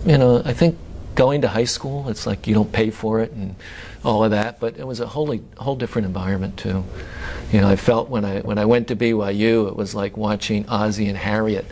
you 0.04 0.18
know, 0.18 0.42
I 0.44 0.54
think 0.54 0.80
going 1.14 1.42
to 1.42 1.48
high 1.48 1.66
school, 1.66 2.10
it's 2.10 2.26
like 2.26 2.48
you 2.48 2.56
don't 2.56 2.72
pay 2.72 2.90
for 2.90 3.20
it 3.20 3.32
and 3.34 3.56
all 4.04 4.24
of 4.24 4.32
that, 4.32 4.60
but 4.60 4.78
it 4.78 4.88
was 4.88 5.00
a 5.00 5.08
wholly 5.08 5.44
whole 5.58 5.76
different 5.76 6.08
environment 6.08 6.58
too. 6.58 6.84
You 7.51 7.62
know, 7.62 7.70
I 7.70 7.75
felt 7.77 8.10
when 8.10 8.25
I 8.25 8.42
when 8.42 8.58
I 8.58 8.66
went 8.66 8.89
to 8.89 8.96
BYU, 8.96 9.68
it 9.68 9.75
was 9.75 9.96
like 9.96 10.18
watching 10.18 10.68
Ozzie 10.68 11.08
and 11.08 11.18
Harriet, 11.18 11.66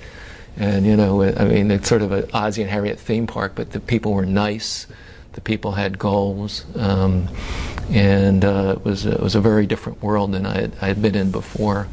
and 0.55 0.86
you 0.86 0.96
know, 0.96 1.22
I 1.22 1.46
mean, 1.46 1.70
it's 1.70 1.89
sort 1.89 2.01
of 2.01 2.12
an 2.12 2.29
Ozzie 2.34 2.62
and 2.62 2.72
Harriet 2.72 2.98
theme 2.98 3.27
park, 3.27 3.53
but 3.55 3.72
the 3.72 3.82
people 3.82 4.13
were 4.13 4.25
nice, 4.25 4.88
the 5.34 5.41
people 5.41 5.74
had 5.74 6.00
goals, 6.00 6.65
um, 6.77 7.27
and 7.91 8.46
uh, 8.46 8.75
it 8.77 8.86
was 8.86 9.05
it 9.05 9.20
was 9.20 9.36
a 9.36 9.41
very 9.41 9.65
different 9.65 10.01
world 10.01 10.32
than 10.32 10.46
I 10.46 10.62
had, 10.62 10.72
I 10.82 10.88
had 10.88 11.01
been 11.01 11.15
in 11.15 11.32
before. 11.32 11.88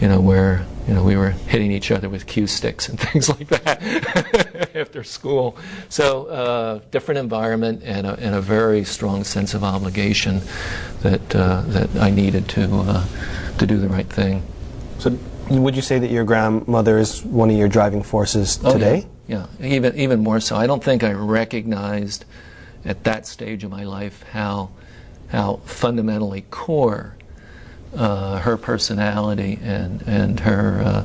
You 0.00 0.08
know, 0.08 0.20
where 0.20 0.64
you 0.88 0.94
know 0.94 1.02
we 1.04 1.16
were 1.16 1.30
hitting 1.30 1.70
each 1.70 1.90
other 1.90 2.08
with 2.08 2.26
cue 2.26 2.46
sticks 2.46 2.88
and 2.88 2.98
things 3.08 3.28
like 3.28 3.46
that 3.48 4.70
after 4.74 5.04
school. 5.04 5.56
So 5.90 6.26
uh, 6.26 6.80
different 6.90 7.18
environment 7.18 7.82
and 7.84 8.06
a, 8.06 8.14
and 8.14 8.34
a 8.34 8.40
very 8.40 8.84
strong 8.84 9.22
sense 9.24 9.52
of 9.52 9.62
obligation 9.62 10.40
that 11.02 11.36
uh, 11.36 11.62
that 11.66 11.94
I 11.96 12.10
needed 12.10 12.48
to 12.50 12.64
uh, 12.64 13.06
to 13.58 13.66
do 13.66 13.76
the 13.76 13.88
right 13.88 14.08
thing. 14.08 14.42
So, 14.98 15.16
would 15.50 15.76
you 15.76 15.82
say 15.82 15.98
that 15.98 16.10
your 16.10 16.24
grandmother 16.24 16.98
is 16.98 17.24
one 17.24 17.50
of 17.50 17.56
your 17.56 17.68
driving 17.68 18.02
forces 18.02 18.56
today? 18.56 19.06
Oh, 19.06 19.10
yeah, 19.28 19.46
even 19.60 19.94
even 19.94 20.20
more 20.20 20.40
so. 20.40 20.56
I 20.56 20.66
don't 20.66 20.82
think 20.82 21.04
I 21.04 21.12
recognized 21.12 22.24
at 22.84 23.04
that 23.04 23.26
stage 23.26 23.62
of 23.62 23.70
my 23.70 23.84
life 23.84 24.24
how 24.32 24.70
how 25.28 25.56
fundamentally 25.66 26.46
core 26.50 27.17
uh, 27.96 28.38
her 28.38 28.56
personality 28.56 29.58
and 29.62 30.02
and 30.06 30.40
her 30.40 30.82
uh, 30.84 31.04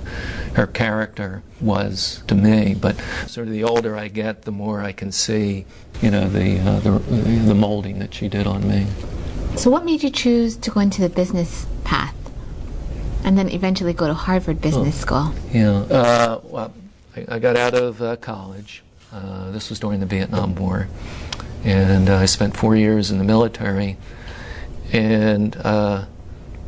her 0.55 0.67
character 0.67 1.41
was 1.61 2.23
to 2.27 2.35
me. 2.35 2.75
But 2.75 2.99
sort 3.27 3.47
of 3.47 3.53
the 3.53 3.63
older 3.63 3.95
I 3.95 4.07
get, 4.07 4.43
the 4.43 4.51
more 4.51 4.81
I 4.81 4.91
can 4.91 5.11
see, 5.11 5.65
you 6.01 6.11
know, 6.11 6.27
the 6.27 6.59
uh, 6.59 6.79
the, 6.79 6.91
the 6.99 7.55
molding 7.55 7.99
that 7.99 8.13
she 8.13 8.27
did 8.27 8.47
on 8.47 8.67
me. 8.67 8.87
So, 9.55 9.69
what 9.69 9.85
made 9.85 10.03
you 10.03 10.09
choose 10.09 10.57
to 10.57 10.71
go 10.71 10.79
into 10.79 11.01
the 11.01 11.09
business 11.09 11.65
path, 11.83 12.15
and 13.23 13.37
then 13.37 13.49
eventually 13.49 13.93
go 13.93 14.07
to 14.07 14.13
Harvard 14.13 14.61
Business 14.61 14.99
School? 14.99 15.33
Yeah, 15.51 15.71
uh, 15.71 16.41
well, 16.43 16.73
I, 17.15 17.25
I 17.35 17.39
got 17.39 17.55
out 17.55 17.75
of 17.75 18.01
uh, 18.01 18.15
college. 18.17 18.83
Uh, 19.11 19.51
this 19.51 19.69
was 19.69 19.79
during 19.79 19.99
the 19.99 20.07
Vietnam 20.07 20.55
War, 20.55 20.87
and 21.63 22.09
I 22.09 22.25
spent 22.25 22.57
four 22.57 22.75
years 22.75 23.11
in 23.11 23.19
the 23.19 23.23
military, 23.23 23.97
and 24.91 25.55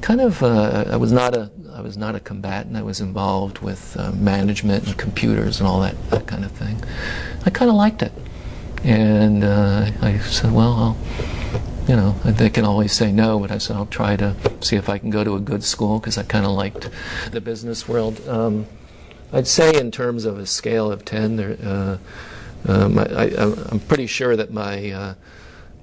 kind 0.05 0.21
of 0.21 0.43
uh, 0.43 0.85
I 0.87 0.97
was 0.97 1.11
not 1.11 1.35
a 1.35 1.49
I 1.73 1.81
was 1.81 1.97
not 1.97 2.13
a 2.13 2.19
combatant. 2.19 2.77
I 2.77 2.83
was 2.83 3.01
involved 3.01 3.57
with 3.59 3.97
uh, 3.97 4.11
management 4.11 4.85
and 4.85 4.95
computers 4.95 5.59
and 5.59 5.67
all 5.67 5.81
that 5.81 5.95
that 6.11 6.27
kind 6.27 6.45
of 6.45 6.51
thing. 6.51 6.77
I 7.43 7.49
kind 7.49 7.71
of 7.71 7.75
liked 7.75 8.03
it, 8.03 8.11
and 8.83 9.43
uh, 9.43 9.89
I 10.03 10.19
said, 10.19 10.51
well, 10.51 10.73
I'll, 10.73 10.97
you 11.87 11.95
know, 11.95 12.11
they 12.23 12.51
can 12.51 12.65
always 12.65 12.93
say 12.93 13.11
no, 13.11 13.39
but 13.39 13.49
I 13.49 13.57
said 13.57 13.77
I'll 13.77 13.87
try 13.87 14.15
to 14.17 14.35
see 14.61 14.75
if 14.75 14.89
I 14.89 14.99
can 14.99 15.09
go 15.09 15.23
to 15.23 15.35
a 15.35 15.39
good 15.39 15.63
school 15.63 15.99
because 15.99 16.19
I 16.19 16.23
kind 16.23 16.45
of 16.45 16.51
liked 16.51 16.87
the 17.31 17.41
business 17.41 17.87
world. 17.87 18.21
Um, 18.27 18.67
I'd 19.33 19.47
say 19.47 19.75
in 19.75 19.89
terms 19.89 20.25
of 20.25 20.37
a 20.37 20.45
scale 20.45 20.91
of 20.91 21.03
ten, 21.03 21.35
there, 21.35 21.57
uh, 21.63 21.97
um, 22.67 22.99
I, 22.99 23.31
am 23.71 23.79
pretty 23.79 24.05
sure 24.05 24.35
that 24.35 24.51
my 24.51 24.91
uh, 24.91 25.13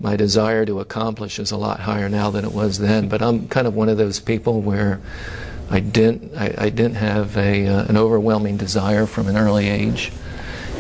my 0.02 0.16
desire 0.16 0.66
to 0.66 0.80
accomplish 0.80 1.38
is 1.38 1.52
a 1.52 1.56
lot 1.56 1.80
higher 1.80 2.08
now 2.08 2.30
than 2.30 2.44
it 2.44 2.52
was 2.52 2.78
then. 2.78 3.08
But 3.08 3.22
I'm 3.22 3.48
kind 3.48 3.66
of 3.66 3.74
one 3.74 3.88
of 3.88 3.96
those 3.96 4.18
people 4.18 4.60
where 4.60 5.00
I 5.70 5.80
didn't 5.80 6.36
I, 6.36 6.54
I 6.58 6.70
didn't 6.70 6.96
have 6.96 7.36
a 7.36 7.66
uh, 7.66 7.84
an 7.84 7.96
overwhelming 7.96 8.56
desire 8.56 9.06
from 9.06 9.28
an 9.28 9.36
early 9.36 9.68
age, 9.68 10.12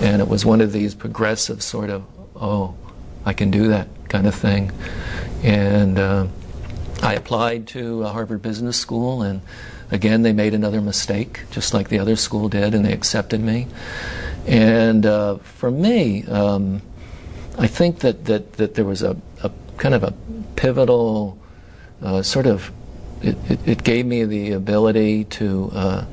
and 0.00 0.20
it 0.20 0.28
was 0.28 0.44
one 0.44 0.60
of 0.60 0.72
these 0.72 0.94
progressive 0.94 1.62
sort 1.62 1.88
of 1.88 2.04
oh 2.36 2.74
I 3.24 3.32
can 3.32 3.50
do 3.50 3.68
that 3.68 3.88
kind 4.08 4.26
of 4.26 4.34
thing, 4.34 4.72
and 5.42 5.98
uh, 5.98 6.26
I 7.02 7.14
applied 7.14 7.68
to 7.68 8.02
Harvard 8.02 8.42
Business 8.42 8.76
School 8.76 9.22
and. 9.22 9.40
Again, 9.90 10.22
they 10.22 10.32
made 10.32 10.54
another 10.54 10.80
mistake, 10.80 11.40
just 11.50 11.74
like 11.74 11.90
the 11.90 11.98
other 11.98 12.16
school 12.16 12.48
did, 12.48 12.72
and 12.72 12.82
they 12.82 12.94
accepted 12.94 13.42
me. 13.42 13.66
And 14.46 15.04
uh, 15.04 15.36
for 15.36 15.70
me, 15.70 16.24
um, 16.24 16.80
I 17.58 17.66
think 17.66 18.00
that, 18.00 18.24
that, 18.26 18.54
that 18.54 18.74
there 18.74 18.84
was 18.84 19.02
a, 19.02 19.16
a 19.42 19.50
kind 19.76 19.94
of 19.94 20.02
a 20.02 20.14
pivotal 20.56 21.38
uh, 22.02 22.22
sort 22.22 22.46
of, 22.46 22.72
it, 23.20 23.36
it, 23.48 23.68
it, 23.68 23.84
gave 23.84 24.06
me 24.06 24.24
the 24.24 24.52
ability 24.52 25.24
to 25.24 25.70
uh, 25.74 26.04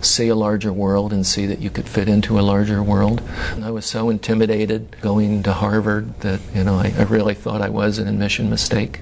see 0.00 0.28
a 0.28 0.34
larger 0.34 0.72
world 0.72 1.12
and 1.12 1.26
see 1.26 1.46
that 1.46 1.60
you 1.60 1.70
could 1.70 1.88
fit 1.88 2.08
into 2.08 2.38
a 2.38 2.42
larger 2.42 2.82
world. 2.82 3.22
And 3.52 3.64
I 3.64 3.70
was 3.70 3.86
so 3.86 4.10
intimidated 4.10 4.96
going 5.00 5.42
to 5.44 5.52
Harvard 5.52 6.20
that, 6.20 6.40
you 6.54 6.64
know, 6.64 6.74
I, 6.74 6.92
I 6.98 7.02
really 7.04 7.34
thought 7.34 7.62
I 7.62 7.68
was 7.68 7.98
an 7.98 8.08
admission 8.08 8.50
mistake. 8.50 9.00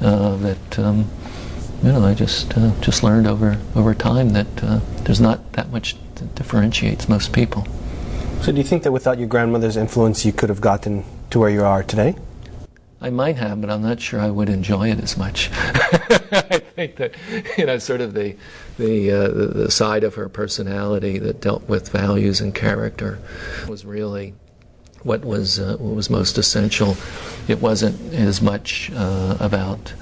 Uh, 0.00 0.36
that, 0.36 0.78
um, 0.78 1.10
you 1.82 1.92
know, 1.92 2.04
I 2.04 2.14
just, 2.14 2.56
uh, 2.56 2.72
just 2.80 3.02
learned 3.02 3.26
over, 3.26 3.58
over 3.74 3.94
time 3.94 4.30
that 4.30 4.46
uh, 4.62 4.80
there's 5.04 5.20
not 5.20 5.52
that 5.52 5.70
much 5.70 5.96
that 6.14 6.34
differentiates 6.34 7.08
most 7.08 7.32
people. 7.32 7.66
So, 8.42 8.52
do 8.52 8.58
you 8.58 8.64
think 8.64 8.84
that 8.84 8.92
without 8.92 9.18
your 9.18 9.28
grandmother's 9.28 9.76
influence, 9.76 10.24
you 10.24 10.32
could 10.32 10.48
have 10.48 10.62
gotten 10.62 11.04
to 11.28 11.38
where 11.38 11.50
you 11.50 11.62
are 11.62 11.82
today? 11.82 12.16
I 12.98 13.10
might 13.10 13.36
have, 13.36 13.60
but 13.60 13.68
I'm 13.68 13.82
not 13.82 14.00
sure 14.00 14.18
I 14.18 14.30
would 14.30 14.48
enjoy 14.48 14.90
it 14.90 14.98
as 14.98 15.18
much. 15.18 15.50
I 15.54 16.62
think 16.74 16.96
that 16.96 17.14
you 17.58 17.66
know, 17.66 17.76
sort 17.76 18.00
of 18.00 18.14
the 18.14 18.36
the, 18.78 19.12
uh, 19.12 19.28
the, 19.28 19.70
side 19.70 20.04
of 20.04 20.14
her 20.14 20.30
personality 20.30 21.18
that 21.18 21.42
dealt 21.42 21.68
with 21.68 21.90
values 21.90 22.40
and 22.40 22.54
character 22.54 23.18
was 23.68 23.84
really 23.84 24.32
what 25.02 25.22
was 25.22 25.60
uh, 25.60 25.76
what 25.78 25.94
was 25.94 26.08
most 26.08 26.38
essential. 26.38 26.96
It 27.46 27.60
wasn't 27.60 28.14
as 28.14 28.40
much 28.40 28.90
uh, 28.94 29.36
about 29.38 29.92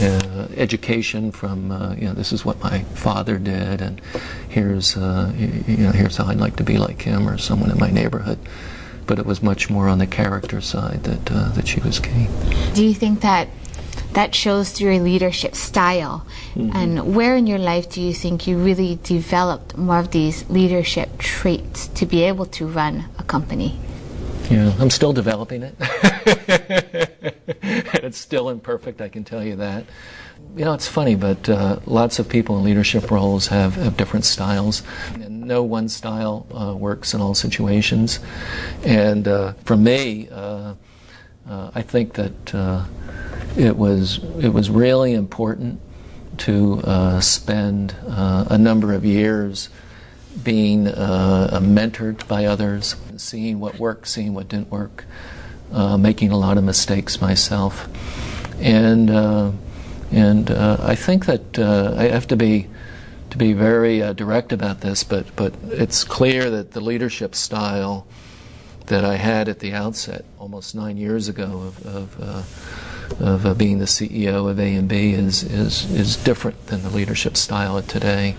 education 0.00 1.32
from 1.32 1.70
uh, 1.70 1.94
you 1.94 2.06
know 2.06 2.12
this 2.12 2.32
is 2.32 2.44
what 2.44 2.60
my 2.62 2.80
father 2.94 3.38
did 3.38 3.80
and 3.80 4.00
here's 4.48 4.96
uh, 4.96 5.32
you 5.36 5.76
know 5.78 5.90
here's 5.90 6.16
how 6.16 6.26
I'd 6.26 6.38
like 6.38 6.56
to 6.56 6.64
be 6.64 6.78
like 6.78 7.02
him 7.02 7.28
or 7.28 7.38
someone 7.38 7.70
in 7.70 7.78
my 7.78 7.90
neighborhood. 7.90 8.38
But 9.06 9.18
it 9.18 9.24
was 9.24 9.42
much 9.42 9.70
more 9.70 9.88
on 9.88 9.98
the 9.98 10.06
character 10.06 10.60
side 10.60 11.04
that 11.04 11.32
uh, 11.32 11.48
that 11.52 11.66
she 11.66 11.80
was 11.80 11.98
key 11.98 12.28
do 12.74 12.84
you 12.84 12.94
think 12.94 13.20
that 13.20 13.48
that 14.12 14.34
shows 14.34 14.70
through 14.72 14.94
your 14.94 15.02
leadership 15.02 15.54
style? 15.54 16.26
Mm-hmm. 16.54 16.76
and 16.76 17.14
where 17.14 17.36
in 17.36 17.46
your 17.46 17.58
life 17.58 17.88
do 17.90 18.02
you 18.02 18.12
think 18.12 18.46
you 18.46 18.58
really 18.58 18.98
developed 19.02 19.76
more 19.76 19.98
of 19.98 20.10
these 20.10 20.48
leadership 20.50 21.18
traits 21.18 21.86
to 21.88 22.06
be 22.06 22.24
able 22.24 22.46
to 22.46 22.66
run 22.66 23.04
a 23.18 23.22
company 23.22 23.78
yeah, 24.50 24.74
I'm 24.78 24.90
still 24.90 25.12
developing 25.12 25.62
it. 25.62 25.74
it's 28.02 28.18
still 28.18 28.48
imperfect, 28.48 29.00
I 29.00 29.08
can 29.08 29.24
tell 29.24 29.44
you 29.44 29.56
that. 29.56 29.84
You 30.56 30.64
know, 30.64 30.72
it's 30.74 30.88
funny, 30.88 31.14
but 31.14 31.48
uh, 31.48 31.80
lots 31.86 32.18
of 32.18 32.28
people 32.28 32.58
in 32.58 32.64
leadership 32.64 33.10
roles 33.10 33.48
have, 33.48 33.74
have 33.76 33.96
different 33.96 34.24
styles. 34.24 34.82
And 35.14 35.42
no 35.42 35.62
one 35.62 35.88
style 35.88 36.46
uh, 36.52 36.74
works 36.76 37.14
in 37.14 37.20
all 37.20 37.34
situations. 37.34 38.20
And 38.84 39.26
uh, 39.26 39.52
for 39.64 39.76
me, 39.76 40.28
uh, 40.30 40.74
uh, 41.48 41.70
I 41.74 41.82
think 41.82 42.14
that 42.14 42.54
uh, 42.54 42.84
it 43.56 43.76
was 43.76 44.22
it 44.40 44.50
was 44.50 44.70
really 44.70 45.14
important 45.14 45.80
to 46.38 46.80
spend 47.20 47.96
a 48.06 48.58
number 48.58 48.92
of 48.92 49.04
years 49.04 49.70
being 50.44 50.84
mentored 50.84 52.28
by 52.28 52.44
others, 52.44 52.94
seeing 53.20 53.60
what 53.60 53.78
worked, 53.78 54.06
seeing 54.06 54.34
what 54.34 54.48
didn't 54.48 54.70
work, 54.70 55.04
uh, 55.72 55.96
making 55.96 56.30
a 56.30 56.36
lot 56.36 56.58
of 56.58 56.64
mistakes 56.64 57.20
myself, 57.20 57.88
and 58.60 59.10
uh, 59.10 59.52
and 60.10 60.50
uh, 60.50 60.78
I 60.80 60.94
think 60.94 61.26
that 61.26 61.58
uh, 61.58 61.94
I 61.96 62.04
have 62.04 62.26
to 62.28 62.36
be 62.36 62.66
to 63.30 63.38
be 63.38 63.52
very 63.52 64.02
uh, 64.02 64.12
direct 64.12 64.52
about 64.52 64.80
this, 64.80 65.04
but 65.04 65.34
but 65.36 65.54
it's 65.64 66.04
clear 66.04 66.50
that 66.50 66.72
the 66.72 66.80
leadership 66.80 67.34
style 67.34 68.06
that 68.86 69.04
I 69.04 69.16
had 69.16 69.48
at 69.48 69.58
the 69.58 69.74
outset, 69.74 70.24
almost 70.38 70.74
nine 70.74 70.96
years 70.96 71.28
ago, 71.28 71.44
of, 71.44 71.86
of 71.86 72.20
of 73.20 73.46
uh, 73.46 73.54
being 73.54 73.78
the 73.78 73.86
CEO 73.86 74.48
of 74.48 74.58
A&B 74.58 75.12
is, 75.12 75.42
is, 75.42 75.90
is 75.90 76.16
different 76.16 76.66
than 76.66 76.82
the 76.82 76.90
leadership 76.90 77.36
style 77.36 77.76
of 77.76 77.88
today. 77.88 78.36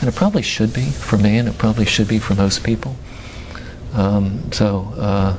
And 0.00 0.08
it 0.08 0.14
probably 0.14 0.42
should 0.42 0.72
be 0.72 0.86
for 0.86 1.18
me, 1.18 1.36
and 1.38 1.48
it 1.48 1.58
probably 1.58 1.84
should 1.84 2.08
be 2.08 2.18
for 2.18 2.34
most 2.34 2.64
people. 2.64 2.96
Um, 3.94 4.52
so 4.52 4.92
uh, 4.96 5.36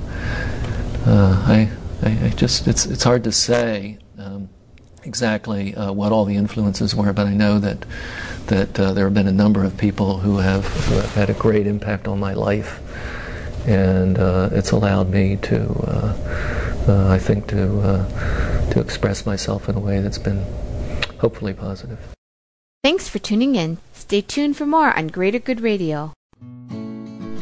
uh, 1.06 1.44
I, 1.48 1.70
I, 2.02 2.26
I, 2.26 2.30
just, 2.30 2.68
it's, 2.68 2.86
it's 2.86 3.04
hard 3.04 3.24
to 3.26 3.32
say 3.32 3.98
um, 4.18 4.50
exactly 5.04 5.76
uh, 5.76 5.92
what 5.92 6.12
all 6.12 6.26
the 6.26 6.36
influences 6.36 6.96
were, 6.96 7.14
but 7.14 7.28
I 7.28 7.34
know 7.34 7.60
that, 7.60 7.86
that 8.48 8.80
uh, 8.80 8.94
there 8.94 9.06
have 9.06 9.14
been 9.14 9.28
a 9.28 9.32
number 9.32 9.64
of 9.64 9.78
people 9.78 10.20
who 10.20 10.38
have, 10.38 10.66
who 10.66 10.96
have 10.96 11.14
had 11.14 11.30
a 11.30 11.34
great 11.34 11.68
impact 11.68 12.08
on 12.08 12.20
my 12.20 12.34
life. 12.34 12.80
And 13.68 14.20
uh, 14.20 14.50
it's 14.52 14.72
allowed 14.72 15.10
me 15.10 15.38
to, 15.38 16.14
I 16.88 17.18
think, 17.18 17.48
to 17.48 18.06
to 18.76 18.82
express 18.82 19.26
myself 19.26 19.70
in 19.70 19.76
a 19.76 19.80
way 19.80 20.02
that's 20.02 20.18
been 20.18 20.46
hopefully 21.20 21.54
positive. 21.54 21.98
Thanks 22.84 23.08
for 23.08 23.20
tuning 23.20 23.56
in. 23.56 23.78
Stay 23.94 24.22
tuned 24.22 24.58
for 24.58 24.66
more 24.66 24.96
on 24.96 25.08
Greater 25.08 25.40
Good 25.40 25.62
Radio. 25.62 26.14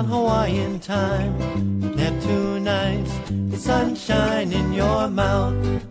on 0.00 0.06
Hawaiian 0.06 0.80
time. 0.80 1.36
Neptune 1.94 2.64
nights, 2.64 3.12
it's 3.52 3.64
sunshine 3.64 4.50
in 4.52 4.72
your 4.72 5.08
mouth. 5.08 5.82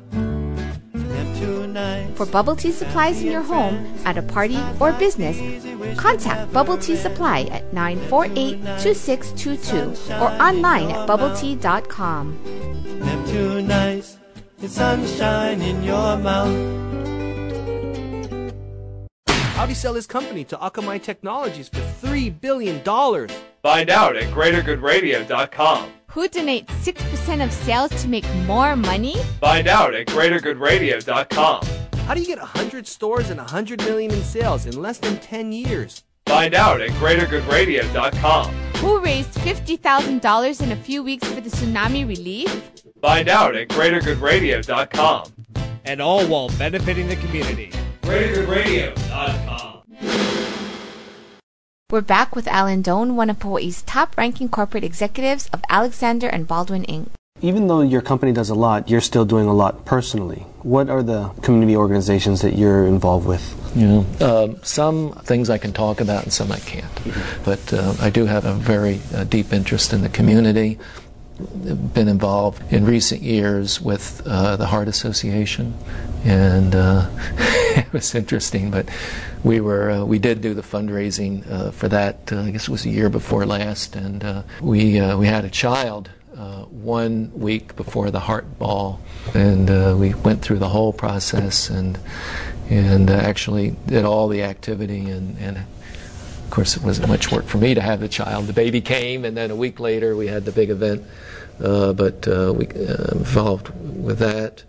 For 2.16 2.26
bubble 2.26 2.56
tea 2.56 2.72
supplies 2.72 3.22
in 3.22 3.32
your 3.32 3.44
home, 3.44 3.76
at 4.04 4.18
a 4.18 4.22
party, 4.22 4.60
or 4.80 4.92
business, 4.94 5.38
contact 5.98 6.52
Bubble 6.52 6.78
Tea 6.78 6.98
Supply 6.98 7.44
at 7.44 7.72
948 7.72 8.60
2622 8.82 10.16
or 10.16 10.30
online 10.42 10.92
at 10.92 11.08
bubbletea.com. 11.08 12.38
Neptune 13.00 13.72
Ice, 13.72 14.18
it's 14.62 14.74
sunshine 14.74 15.62
in 15.62 15.82
your 15.84 16.18
mouth. 16.18 16.52
How'd 19.56 19.70
he 19.70 19.76
sell 19.76 19.94
his 19.94 20.08
company 20.08 20.44
to 20.46 20.58
Akamai 20.58 21.02
Technologies 21.02 21.70
for 21.70 21.80
$3 22.06 22.42
billion? 22.42 22.82
Find 23.62 23.90
out 23.90 24.16
at 24.16 24.32
greatergoodradio.com. 24.34 25.92
Who 26.08 26.28
donates 26.28 26.68
6% 26.84 27.44
of 27.44 27.52
sales 27.52 27.92
to 28.02 28.08
make 28.08 28.26
more 28.48 28.76
money? 28.76 29.16
Find 29.40 29.68
out 29.68 29.94
at 29.94 30.08
greatergoodradio.com. 30.08 31.66
How 32.06 32.14
do 32.16 32.22
you 32.22 32.26
get 32.28 32.40
100 32.40 32.88
stores 32.88 33.30
and 33.30 33.38
100 33.38 33.84
million 33.86 34.12
in 34.12 34.24
sales 34.24 34.66
in 34.66 34.82
less 34.82 34.98
than 34.98 35.20
10 35.20 35.52
years? 35.52 36.04
Find 36.26 36.54
out 36.56 36.82
at 36.82 36.90
greatergoodradio.com. 36.92 38.54
Who 38.78 39.00
raised 39.00 39.34
$50,000 39.34 40.62
in 40.62 40.72
a 40.72 40.76
few 40.76 41.04
weeks 41.04 41.28
for 41.28 41.42
the 41.42 41.50
tsunami 41.50 42.08
relief? 42.08 42.72
Find 43.02 43.28
out 43.28 43.56
at 43.56 43.68
greatergoodradio.com. 43.70 45.34
And 45.86 46.02
all 46.02 46.26
while 46.28 46.50
benefiting 46.58 47.08
the 47.08 47.16
community. 47.18 47.72
greatergoodradio.com. 48.04 49.79
We're 51.92 52.02
back 52.02 52.36
with 52.36 52.48
Allen 52.48 52.84
Doane, 52.84 53.16
one 53.16 53.32
of 53.32 53.42
Hawaii's 53.42 53.82
top 53.82 54.16
ranking 54.16 54.48
corporate 54.48 54.84
executives 54.84 55.50
of 55.52 55.64
Alexander 55.70 56.28
and 56.28 56.48
Baldwin 56.48 56.84
Inc. 56.84 57.10
Even 57.42 57.66
though 57.66 57.82
your 57.82 58.04
company 58.04 58.32
does 58.32 58.52
a 58.52 58.54
lot, 58.54 58.92
you're 58.92 59.02
still 59.02 59.26
doing 59.26 59.48
a 59.48 59.54
lot 59.54 59.86
personally. 59.86 60.46
What 60.62 60.88
are 60.92 61.02
the 61.02 61.30
community 61.42 61.76
organizations 61.76 62.42
that 62.42 62.56
you're 62.56 62.86
involved 62.86 63.26
with? 63.26 63.42
Yeah. 63.76 64.04
Um, 64.22 64.60
some 64.62 65.14
things 65.24 65.50
I 65.50 65.58
can 65.58 65.74
talk 65.74 66.00
about 66.00 66.26
and 66.26 66.32
some 66.32 66.52
I 66.52 66.60
can't. 66.60 66.86
But 67.44 67.74
uh, 67.74 67.96
I 68.00 68.12
do 68.12 68.28
have 68.28 68.46
a 68.46 68.54
very 68.54 69.02
uh, 69.16 69.24
deep 69.24 69.52
interest 69.52 69.92
in 69.92 70.02
the 70.02 70.10
community. 70.10 70.78
Been 71.94 72.08
involved 72.08 72.62
in 72.72 72.86
recent 72.86 73.22
years 73.22 73.80
with 73.82 74.22
uh, 74.26 74.58
the 74.58 74.66
Heart 74.66 74.88
Association, 74.88 75.74
and 76.26 76.76
uh, 76.76 77.10
it 77.38 77.92
was 77.94 78.14
interesting. 78.14 78.72
But 78.72 78.90
we 79.44 79.62
were 79.62 79.92
uh, 79.92 80.04
we 80.04 80.20
did 80.20 80.42
do 80.42 80.54
the 80.54 80.62
fundraising 80.62 81.50
uh, 81.50 81.72
for 81.72 81.88
that. 81.88 82.32
I 82.34 82.52
guess 82.52 82.64
it 82.64 82.72
was 82.72 82.86
a 82.86 82.90
year 82.90 83.10
before 83.10 83.46
last, 83.46 83.96
and 83.96 84.44
we 84.62 85.00
we 85.16 85.28
had 85.28 85.46
a 85.46 85.50
child 85.50 86.10
uh, 86.40 86.64
one 86.66 87.32
week 87.34 87.76
before 87.76 88.12
the 88.12 88.20
heart 88.22 88.58
ball, 88.58 89.02
and 89.34 89.70
uh, 89.70 89.94
we 89.98 90.14
went 90.14 90.42
through 90.42 90.60
the 90.60 90.70
whole 90.70 90.94
process 90.94 91.70
and 91.70 92.00
and 92.70 93.10
uh, 93.10 93.14
actually 93.14 93.76
did 93.88 94.06
all 94.06 94.30
the 94.30 94.44
activity 94.44 95.10
and, 95.10 95.38
and 95.40 95.58
of 96.50 96.56
course 96.56 96.76
it 96.76 96.82
wasn't 96.82 97.08
much 97.08 97.32
work 97.32 97.46
for 97.46 97.60
me 97.60 97.76
to 97.76 97.82
have 97.82 98.00
the 98.00 98.08
child. 98.08 98.48
The 98.48 98.54
baby 98.54 98.82
came, 98.82 99.24
and 99.24 99.38
then 99.38 99.52
a 99.52 99.56
week 99.56 99.80
later 99.80 100.16
we 100.16 100.26
had 100.26 100.46
the 100.46 100.52
big 100.52 100.72
event. 100.72 101.06
Uh, 101.64 101.94
but 101.94 102.28
uh, 102.28 102.52
we 102.58 102.66
uh, 102.66 103.12
involved 103.12 103.70
with 103.96 104.18
that. 104.18 104.64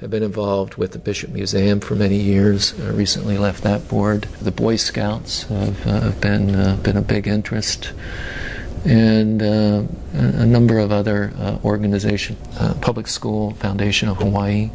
Have 0.00 0.08
been 0.08 0.22
involved 0.22 0.76
with 0.76 0.92
the 0.92 0.98
Bishop 0.98 1.30
Museum 1.30 1.80
for 1.80 1.94
many 1.94 2.16
years. 2.16 2.72
recently 2.80 3.36
left 3.36 3.62
that 3.64 3.86
board. 3.86 4.22
The 4.40 4.50
Boy 4.50 4.76
Scouts 4.76 5.42
have, 5.44 5.82
have 5.84 6.20
been 6.22 6.76
been 6.80 6.96
a 6.96 7.02
big 7.02 7.26
interest 7.26 7.92
and 8.86 9.42
uh, 9.42 9.82
a 10.14 10.46
number 10.46 10.78
of 10.78 10.92
other 10.92 11.32
uh, 11.38 11.58
organizations, 11.64 12.38
uh, 12.58 12.72
Public 12.80 13.08
School 13.08 13.52
Foundation 13.54 14.08
of 14.08 14.18
Hawaii. 14.18 14.70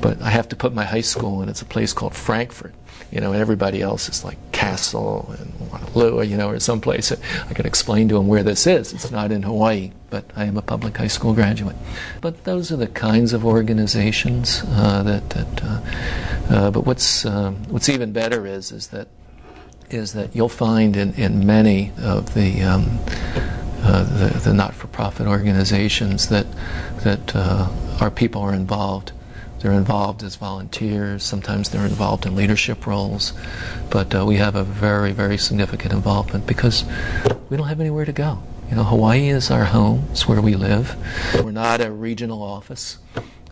But 0.00 0.20
I 0.22 0.30
have 0.30 0.48
to 0.48 0.56
put 0.56 0.74
my 0.74 0.84
high 0.84 1.02
school 1.02 1.42
in. 1.42 1.48
It's 1.48 1.62
a 1.62 1.66
place 1.66 1.92
called 1.92 2.14
Frankford. 2.14 2.74
You 3.12 3.20
know, 3.20 3.32
everybody 3.32 3.80
else 3.80 4.08
is 4.08 4.24
like 4.24 4.38
Castle 4.50 5.34
and 5.38 5.53
Honolulu, 5.74 6.22
you 6.22 6.36
know, 6.36 6.50
or 6.50 6.60
someplace. 6.60 7.12
I 7.12 7.54
could 7.54 7.66
explain 7.66 8.08
to 8.08 8.14
them 8.14 8.28
where 8.28 8.42
this 8.42 8.66
is. 8.66 8.92
It's 8.92 9.10
not 9.10 9.32
in 9.32 9.42
Hawaii, 9.42 9.92
but 10.10 10.24
I 10.36 10.44
am 10.44 10.56
a 10.56 10.62
public 10.62 10.96
high 10.96 11.08
school 11.08 11.34
graduate. 11.34 11.76
But 12.20 12.44
those 12.44 12.72
are 12.72 12.76
the 12.76 12.86
kinds 12.86 13.32
of 13.32 13.44
organizations 13.44 14.62
uh, 14.68 15.02
that. 15.02 15.30
that 15.30 15.64
uh, 15.64 15.80
uh, 16.50 16.70
but 16.70 16.84
what's 16.84 17.24
um, 17.24 17.56
what's 17.70 17.88
even 17.88 18.12
better 18.12 18.46
is 18.46 18.70
is 18.70 18.88
that 18.88 19.08
is 19.90 20.12
that 20.14 20.34
you'll 20.34 20.48
find 20.48 20.96
in, 20.96 21.14
in 21.14 21.46
many 21.46 21.92
of 21.98 22.34
the, 22.34 22.62
um, 22.62 22.98
uh, 23.82 24.02
the, 24.04 24.38
the, 24.40 24.54
not-for-profit 24.54 25.26
organizations 25.26 26.28
that, 26.28 26.46
that 27.02 27.34
uh, 27.36 27.68
our 28.00 28.10
people 28.10 28.42
are 28.42 28.54
involved. 28.54 29.12
They're 29.64 29.72
involved 29.72 30.22
as 30.22 30.36
volunteers, 30.36 31.24
sometimes 31.24 31.70
they're 31.70 31.86
involved 31.86 32.26
in 32.26 32.36
leadership 32.36 32.86
roles, 32.86 33.32
but 33.88 34.14
uh, 34.14 34.26
we 34.26 34.36
have 34.36 34.56
a 34.56 34.62
very, 34.62 35.12
very 35.12 35.38
significant 35.38 35.90
involvement 35.90 36.46
because 36.46 36.84
we 37.48 37.56
don't 37.56 37.68
have 37.68 37.80
anywhere 37.80 38.04
to 38.04 38.12
go. 38.12 38.42
You 38.68 38.76
know, 38.76 38.84
Hawaii 38.84 39.30
is 39.30 39.50
our 39.50 39.64
home, 39.64 40.04
it's 40.10 40.28
where 40.28 40.42
we 40.42 40.54
live. 40.54 40.94
We're 41.42 41.50
not 41.50 41.80
a 41.80 41.90
regional 41.90 42.42
office 42.42 42.98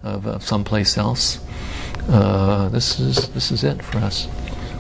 of, 0.03 0.44
someplace 0.44 0.98
else. 0.98 1.40
Uh, 2.11 2.68
this, 2.68 3.01
is, 3.01 3.31
this 3.31 3.51
is 3.51 3.64
it 3.64 3.83
for 3.83 3.96
us. 3.96 4.27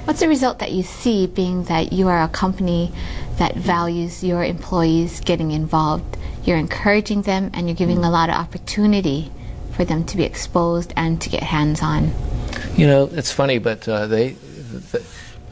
What's 0.04 0.20
the 0.20 0.28
result 0.28 0.58
that 0.58 0.72
you 0.72 0.82
see 0.82 1.26
being 1.28 1.64
that 1.64 1.94
you 1.94 2.08
are 2.08 2.22
a 2.22 2.28
company 2.28 2.92
that 3.38 3.56
values 3.56 4.22
your 4.22 4.44
employees 4.44 5.20
getting 5.20 5.52
involved? 5.52 6.18
You're 6.44 6.58
encouraging 6.58 7.22
them 7.22 7.50
and 7.54 7.68
you're 7.68 7.74
giving 7.74 8.04
a 8.04 8.10
lot 8.10 8.28
of 8.28 8.34
opportunity 8.34 9.32
for 9.72 9.84
them 9.84 10.04
to 10.04 10.16
be 10.16 10.24
exposed 10.24 10.92
and 10.96 11.20
to 11.20 11.28
get 11.28 11.42
hands 11.42 11.82
on. 11.82 12.12
You 12.76 12.86
know, 12.86 13.10
it's 13.12 13.32
funny, 13.32 13.58
but 13.58 13.88
uh, 13.88 14.06
they 14.06 14.36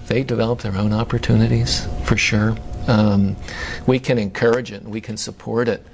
they 0.07 0.23
develop 0.23 0.61
their 0.61 0.77
own 0.77 0.93
opportunities 0.93 1.87
for 2.05 2.17
sure. 2.17 2.57
Um, 2.87 3.37
we 3.87 3.99
can 3.99 4.19
encourage 4.19 4.73
it, 4.73 4.83
we 4.83 5.01
can 5.01 5.17
support 5.17 5.69
it, 5.69 5.87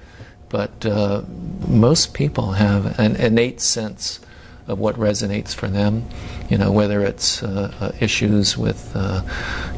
but 0.49 0.87
uh, 0.87 1.23
most 1.67 2.15
people 2.15 2.53
have 2.53 2.99
an 2.99 3.17
innate 3.17 3.61
sense 3.61 4.21
of 4.68 4.79
what 4.79 4.96
resonates 4.96 5.55
for 5.55 5.68
them. 5.68 6.05
You 6.50 6.59
know, 6.59 6.72
whether 6.72 7.05
it's 7.05 7.42
uh, 7.42 7.72
uh, 7.81 7.92
issues 8.00 8.57
with, 8.57 8.92
uh, 8.94 9.22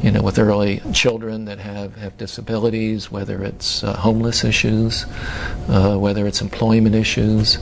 you 0.01 0.11
know, 0.11 0.21
with 0.21 0.39
early 0.39 0.81
children 0.93 1.45
that 1.45 1.59
have, 1.59 1.95
have 1.95 2.17
disabilities, 2.17 3.11
whether 3.11 3.43
it's 3.43 3.83
uh, 3.83 3.93
homeless 3.93 4.43
issues, 4.43 5.05
uh, 5.67 5.97
whether 5.97 6.27
it's 6.27 6.41
employment 6.41 6.95
issues, 6.95 7.57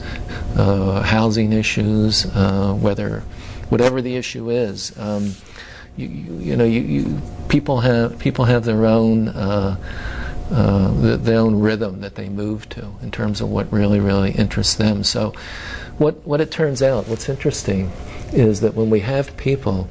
uh, 0.56 1.02
housing 1.02 1.52
issues, 1.52 2.24
whether 2.26 3.22
whatever 3.68 4.00
the 4.00 4.16
issue 4.16 4.50
is. 4.50 4.98
Um, 4.98 5.34
you, 5.96 6.06
you, 6.06 6.38
you, 6.38 6.56
know, 6.56 6.64
you, 6.64 6.80
you, 6.80 7.22
people 7.48 7.80
have 7.80 8.18
people 8.18 8.44
have 8.44 8.64
their 8.64 8.86
own 8.86 9.28
uh, 9.28 11.16
their 11.16 11.38
own 11.38 11.56
rhythm 11.56 12.00
that 12.00 12.14
they 12.14 12.28
move 12.28 12.68
to 12.70 12.94
in 13.02 13.10
terms 13.10 13.40
of 13.40 13.50
what 13.50 13.70
really 13.72 14.00
really 14.00 14.30
interests 14.30 14.76
them. 14.76 15.04
So, 15.04 15.34
what, 15.98 16.26
what 16.26 16.40
it 16.40 16.50
turns 16.50 16.82
out, 16.82 17.08
what's 17.08 17.28
interesting, 17.28 17.90
is 18.32 18.60
that 18.60 18.74
when 18.74 18.90
we 18.90 19.00
have 19.00 19.36
people 19.36 19.88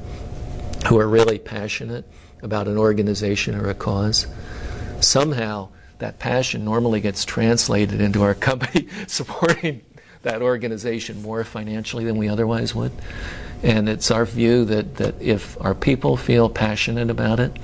who 0.88 0.98
are 0.98 1.08
really 1.08 1.38
passionate 1.38 2.04
about 2.42 2.68
an 2.68 2.78
organization 2.78 3.54
or 3.54 3.68
a 3.68 3.74
cause, 3.74 4.26
somehow 5.00 5.68
that 5.98 6.18
passion 6.18 6.64
normally 6.64 7.00
gets 7.00 7.24
translated 7.24 8.00
into 8.00 8.22
our 8.22 8.34
company 8.34 8.88
supporting 9.06 9.82
that 10.22 10.42
organization 10.42 11.22
more 11.22 11.44
financially 11.44 12.04
than 12.04 12.16
we 12.16 12.28
otherwise 12.28 12.74
would. 12.74 12.92
And 13.62 13.88
it's 13.88 14.10
our 14.10 14.24
view 14.24 14.64
that, 14.66 14.96
that 14.96 15.20
if 15.20 15.60
our 15.60 15.74
people 15.74 16.16
feel 16.16 16.48
passionate 16.48 17.10
about 17.10 17.40
it, 17.40 17.56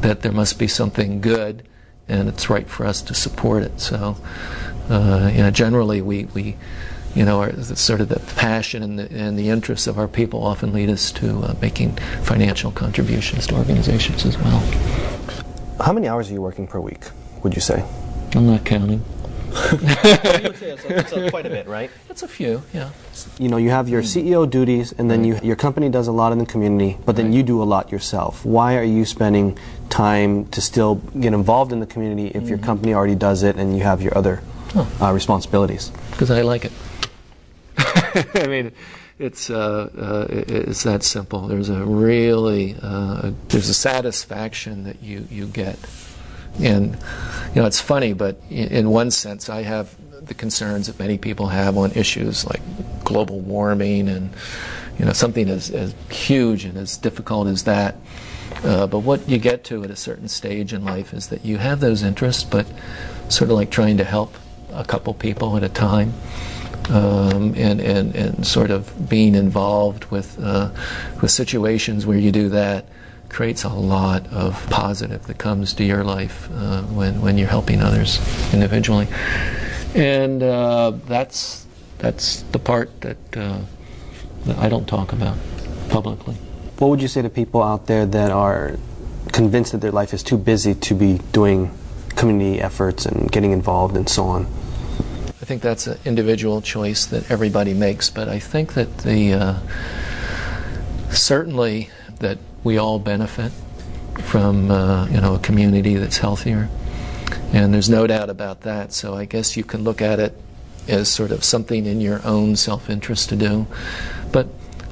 that 0.00 0.22
there 0.22 0.32
must 0.32 0.58
be 0.58 0.68
something 0.68 1.20
good 1.20 1.66
and 2.08 2.28
it's 2.28 2.48
right 2.48 2.68
for 2.68 2.86
us 2.86 3.02
to 3.02 3.14
support 3.14 3.62
it. 3.62 3.80
So, 3.80 4.16
uh, 4.88 5.30
you 5.32 5.42
know, 5.42 5.50
generally 5.50 6.00
we, 6.00 6.24
we 6.26 6.56
you 7.14 7.24
know, 7.24 7.40
our, 7.40 7.52
sort 7.62 8.00
of 8.00 8.08
the 8.08 8.20
passion 8.36 8.82
and 8.82 8.98
the, 8.98 9.10
and 9.10 9.38
the 9.38 9.48
interests 9.48 9.86
of 9.86 9.98
our 9.98 10.08
people 10.08 10.44
often 10.44 10.72
lead 10.72 10.90
us 10.90 11.10
to 11.12 11.40
uh, 11.40 11.54
making 11.60 11.92
financial 12.22 12.70
contributions 12.70 13.46
to 13.48 13.56
organizations 13.56 14.24
as 14.24 14.36
well. 14.38 14.60
How 15.80 15.92
many 15.92 16.08
hours 16.08 16.30
are 16.30 16.34
you 16.34 16.42
working 16.42 16.66
per 16.66 16.80
week, 16.80 17.10
would 17.42 17.54
you 17.54 17.60
say? 17.60 17.84
I'm 18.34 18.46
not 18.46 18.64
counting. 18.64 19.02
it's, 19.50 21.30
quite 21.30 21.46
a 21.46 21.50
bit, 21.50 21.66
right? 21.66 21.90
It's 22.10 22.22
a 22.22 22.28
few, 22.28 22.62
yeah. 22.74 22.90
You 23.38 23.48
know, 23.48 23.56
you 23.56 23.70
have 23.70 23.88
your 23.88 24.02
CEO 24.02 24.48
duties, 24.48 24.92
and 24.92 25.10
then 25.10 25.24
you, 25.24 25.38
your 25.42 25.56
company 25.56 25.88
does 25.88 26.06
a 26.06 26.12
lot 26.12 26.32
in 26.32 26.38
the 26.38 26.46
community, 26.46 26.98
but 27.06 27.16
then 27.16 27.26
right. 27.26 27.34
you 27.34 27.42
do 27.42 27.62
a 27.62 27.64
lot 27.64 27.90
yourself. 27.90 28.44
Why 28.44 28.76
are 28.76 28.84
you 28.84 29.04
spending 29.04 29.58
time 29.88 30.46
to 30.48 30.60
still 30.60 30.96
get 31.18 31.32
involved 31.32 31.72
in 31.72 31.80
the 31.80 31.86
community 31.86 32.28
if 32.28 32.34
mm-hmm. 32.34 32.48
your 32.48 32.58
company 32.58 32.92
already 32.92 33.14
does 33.14 33.42
it 33.42 33.56
and 33.56 33.76
you 33.76 33.82
have 33.84 34.02
your 34.02 34.16
other 34.16 34.42
uh, 35.00 35.12
responsibilities? 35.12 35.90
Because 36.10 36.30
I 36.30 36.42
like 36.42 36.64
it. 36.64 36.72
I 38.34 38.46
mean, 38.46 38.72
it's 39.18 39.50
uh, 39.50 39.90
uh, 39.96 40.26
it's 40.30 40.82
that 40.84 41.02
simple. 41.02 41.48
There's 41.48 41.68
a 41.68 41.84
really 41.84 42.76
uh, 42.80 43.32
there's 43.48 43.68
a 43.68 43.74
satisfaction 43.74 44.84
that 44.84 45.02
you 45.02 45.26
you 45.30 45.46
get, 45.46 45.78
and 46.60 46.94
you 47.54 47.60
know 47.60 47.66
it's 47.66 47.80
funny, 47.80 48.12
but 48.12 48.40
in, 48.50 48.90
one 48.90 49.10
sense, 49.10 49.48
I 49.48 49.62
have 49.62 49.94
the 50.24 50.34
concerns 50.34 50.86
that 50.88 50.98
many 50.98 51.18
people 51.18 51.46
have 51.46 51.76
on 51.76 51.92
issues 51.92 52.44
like 52.44 52.60
global 53.04 53.40
warming 53.40 54.08
and 54.08 54.30
you 54.98 55.04
know, 55.04 55.12
something 55.12 55.48
as, 55.48 55.70
as 55.70 55.94
huge 56.10 56.64
and 56.64 56.76
as 56.76 56.96
difficult 56.96 57.48
as 57.48 57.64
that. 57.64 57.96
Uh, 58.64 58.86
but 58.86 59.00
what 59.00 59.28
you 59.28 59.38
get 59.38 59.64
to 59.64 59.84
at 59.84 59.90
a 59.90 59.96
certain 59.96 60.28
stage 60.28 60.72
in 60.72 60.84
life 60.84 61.14
is 61.14 61.28
that 61.28 61.44
you 61.44 61.58
have 61.58 61.80
those 61.80 62.02
interests, 62.02 62.42
but 62.42 62.66
sort 63.28 63.50
of 63.50 63.56
like 63.56 63.70
trying 63.70 63.96
to 63.98 64.04
help 64.04 64.34
a 64.72 64.84
couple 64.84 65.14
people 65.14 65.56
at 65.56 65.62
a 65.62 65.68
time. 65.68 66.12
Um, 66.90 67.54
and, 67.54 67.82
and, 67.82 68.16
and 68.16 68.46
sort 68.46 68.70
of 68.70 69.10
being 69.10 69.34
involved 69.34 70.06
with, 70.06 70.38
uh, 70.40 70.70
with 71.20 71.30
situations 71.30 72.06
where 72.06 72.16
you 72.16 72.32
do 72.32 72.48
that 72.48 72.86
creates 73.28 73.64
a 73.64 73.68
lot 73.68 74.26
of 74.28 74.66
positive 74.70 75.26
that 75.26 75.36
comes 75.36 75.74
to 75.74 75.84
your 75.84 76.02
life 76.02 76.48
uh, 76.50 76.80
when, 76.84 77.20
when 77.20 77.36
you're 77.36 77.48
helping 77.48 77.82
others 77.82 78.18
individually. 78.54 79.06
And 79.94 80.42
uh, 80.42 80.92
that's, 81.06 81.66
that's 81.98 82.42
the 82.52 82.58
part 82.58 83.00
that, 83.02 83.36
uh, 83.36 83.60
that 84.46 84.56
I 84.58 84.70
don't 84.70 84.88
talk 84.88 85.12
about 85.12 85.36
publicly. 85.90 86.36
What 86.78 86.88
would 86.88 87.02
you 87.02 87.08
say 87.08 87.20
to 87.20 87.28
people 87.28 87.62
out 87.62 87.86
there 87.86 88.06
that 88.06 88.30
are 88.30 88.78
convinced 89.32 89.72
that 89.72 89.82
their 89.82 89.92
life 89.92 90.14
is 90.14 90.22
too 90.22 90.38
busy 90.38 90.74
to 90.74 90.94
be 90.94 91.18
doing 91.32 91.70
community 92.16 92.62
efforts 92.62 93.04
and 93.04 93.30
getting 93.30 93.52
involved 93.52 93.94
and 93.94 94.08
so 94.08 94.24
on? 94.24 94.46
I 95.48 95.56
think 95.56 95.62
that's 95.62 95.86
an 95.86 95.98
individual 96.04 96.60
choice 96.60 97.06
that 97.06 97.30
everybody 97.30 97.72
makes, 97.72 98.10
but 98.10 98.28
I 98.28 98.38
think 98.38 98.74
that 98.74 98.98
the 98.98 99.32
uh, 99.32 99.54
certainly 101.08 101.88
that 102.18 102.36
we 102.64 102.76
all 102.76 102.98
benefit 102.98 103.50
from 104.24 104.70
uh, 104.70 105.06
you 105.06 105.18
know 105.22 105.36
a 105.36 105.38
community 105.38 105.94
that's 105.94 106.18
healthier, 106.18 106.68
and 107.54 107.72
there's 107.72 107.88
no 107.88 108.06
doubt 108.06 108.28
about 108.28 108.60
that. 108.60 108.92
So 108.92 109.14
I 109.14 109.24
guess 109.24 109.56
you 109.56 109.64
can 109.64 109.84
look 109.84 110.02
at 110.02 110.20
it 110.20 110.38
as 110.86 111.08
sort 111.08 111.30
of 111.30 111.42
something 111.42 111.86
in 111.86 112.02
your 112.02 112.20
own 112.26 112.54
self-interest 112.54 113.30
to 113.30 113.36
do, 113.36 113.66
but 114.30 114.48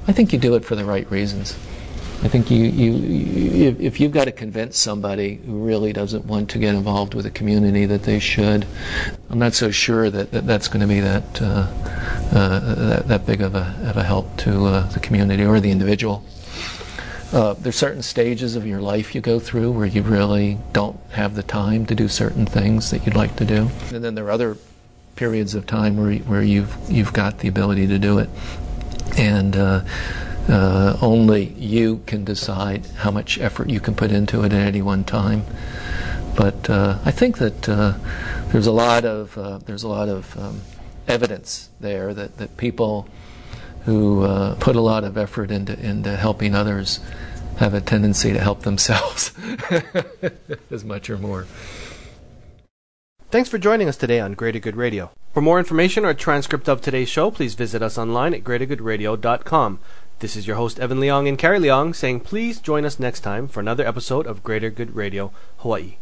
I 0.09 0.13
think 0.13 0.33
you 0.33 0.39
do 0.39 0.55
it 0.55 0.65
for 0.65 0.75
the 0.75 0.87
right 0.87 1.11
reasons. 1.11 1.55
I 2.23 2.29
think 2.29 2.51
you, 2.51 2.65
you, 2.65 3.77
if, 3.79 4.01
you've 4.01 4.11
got 4.11 4.25
to 4.25 4.33
convince 4.33 4.79
somebody 4.79 5.37
who 5.37 5.65
really 5.65 5.93
doesn't 5.93 6.25
want 6.25 6.51
to 6.51 6.59
get 6.59 6.75
involved 6.75 7.15
with 7.15 7.27
a 7.27 7.31
community 7.31 7.85
that 7.87 8.05
they 8.05 8.19
should, 8.19 8.67
I'm 9.31 9.39
not 9.39 9.55
so 9.55 9.71
sure 9.71 10.11
that, 10.11 10.33
that 10.33 10.47
that's 10.47 10.67
going 10.67 10.81
to 10.81 10.87
be 10.87 11.01
that, 11.01 11.43
uh, 11.43 11.69
uh, 12.33 12.75
that, 12.75 13.09
that 13.09 13.27
big 13.27 13.43
of 13.43 13.55
a, 13.55 13.77
of 13.85 13.97
a 13.97 14.03
help 14.03 14.37
to 14.39 14.67
uh, 14.67 14.89
the 14.89 15.01
community 15.01 15.45
or 15.45 15.61
the 15.61 15.71
individual. 15.71 16.25
Uh, 17.33 17.53
there's 17.55 17.77
certain 17.77 18.03
stages 18.03 18.57
of 18.57 18.67
your 18.67 18.81
life 18.81 19.15
you 19.15 19.21
go 19.21 19.39
through 19.39 19.71
where 19.73 19.87
you 19.87 20.03
really 20.03 20.59
don't 20.73 20.99
have 21.11 21.35
the 21.35 21.43
time 21.43 21.85
to 21.85 21.95
do 21.95 22.09
certain 22.09 22.47
things 22.47 22.91
that 22.91 23.05
you'd 23.05 23.17
like 23.17 23.37
to 23.37 23.45
do, 23.45 23.69
and 23.93 24.03
then 24.03 24.15
there 24.15 24.25
are 24.27 24.31
other 24.31 24.57
periods 25.17 25.55
of 25.55 25.67
time 25.67 25.97
where 25.97 26.15
where 26.21 26.43
you've 26.43 26.77
you've 26.89 27.13
got 27.13 27.41
the 27.41 27.49
ability 27.49 27.89
to 27.89 27.99
do 27.99 28.19
it, 28.19 28.31
and 29.19 29.57
uh, 30.49 30.97
only 31.01 31.47
you 31.55 32.03
can 32.07 32.25
decide 32.25 32.87
how 32.99 33.11
much 33.11 33.39
effort 33.39 33.69
you 33.69 33.81
can 33.81 33.95
put 33.95 34.11
into 34.11 34.43
it 34.43 34.53
at 34.53 34.61
any 34.61 34.83
one 34.83 35.05
time. 35.05 35.45
But 36.37 36.69
uh, 36.69 36.99
I 37.05 37.11
think 37.11 37.39
that 37.39 37.69
uh, 37.69 37.95
there's 38.49 38.67
a 38.67 38.73
lot 38.73 39.05
of 39.05 39.37
uh, 39.39 39.59
there's 39.59 39.83
a 39.83 39.89
lot 39.89 40.09
of 40.09 40.37
um, 40.39 40.61
evidence 41.09 41.71
there 41.81 42.13
that, 42.15 42.37
that 42.39 42.57
people 42.57 43.09
who 43.85 44.25
uh, 44.25 44.55
put 44.57 44.77
a 44.77 44.81
lot 44.81 45.05
of 45.05 45.17
effort 45.17 45.51
into 45.51 45.79
into 45.81 46.17
helping 46.17 46.55
others 46.55 47.01
have 47.59 47.73
a 47.73 47.81
tendency 47.81 48.33
to 48.33 48.41
help 48.41 48.63
themselves 48.63 49.33
as 50.71 50.85
much 50.85 51.09
or 51.09 51.17
more. 51.17 51.47
Thanks 53.31 53.49
for 53.49 53.59
joining 53.59 53.89
us 53.89 53.97
today 53.97 54.21
on 54.21 54.35
Greater 54.35 54.59
Good 54.59 54.77
Radio. 54.77 55.11
For 55.33 55.41
more 55.41 55.59
information 55.59 56.05
or 56.05 56.11
a 56.11 56.15
transcript 56.15 56.69
of 56.69 56.81
today's 56.81 57.09
show, 57.09 57.31
please 57.31 57.55
visit 57.55 57.83
us 57.83 57.99
online 57.99 58.35
at 58.35 58.45
greatergoodradio.com. 58.45 59.81
This 60.19 60.35
is 60.35 60.47
your 60.47 60.57
host, 60.57 60.81
Evan 60.81 60.99
Leong 60.99 61.29
and 61.29 61.37
Carrie 61.37 61.59
Leong, 61.59 61.95
saying 61.95 62.21
please 62.21 62.59
join 62.59 62.87
us 62.87 62.99
next 62.99 63.21
time 63.21 63.47
for 63.47 63.61
another 63.61 63.87
episode 63.87 64.27
of 64.27 64.43
Greater 64.43 64.71
Good 64.71 64.97
Radio 64.97 65.31
Hawaii. 65.59 65.97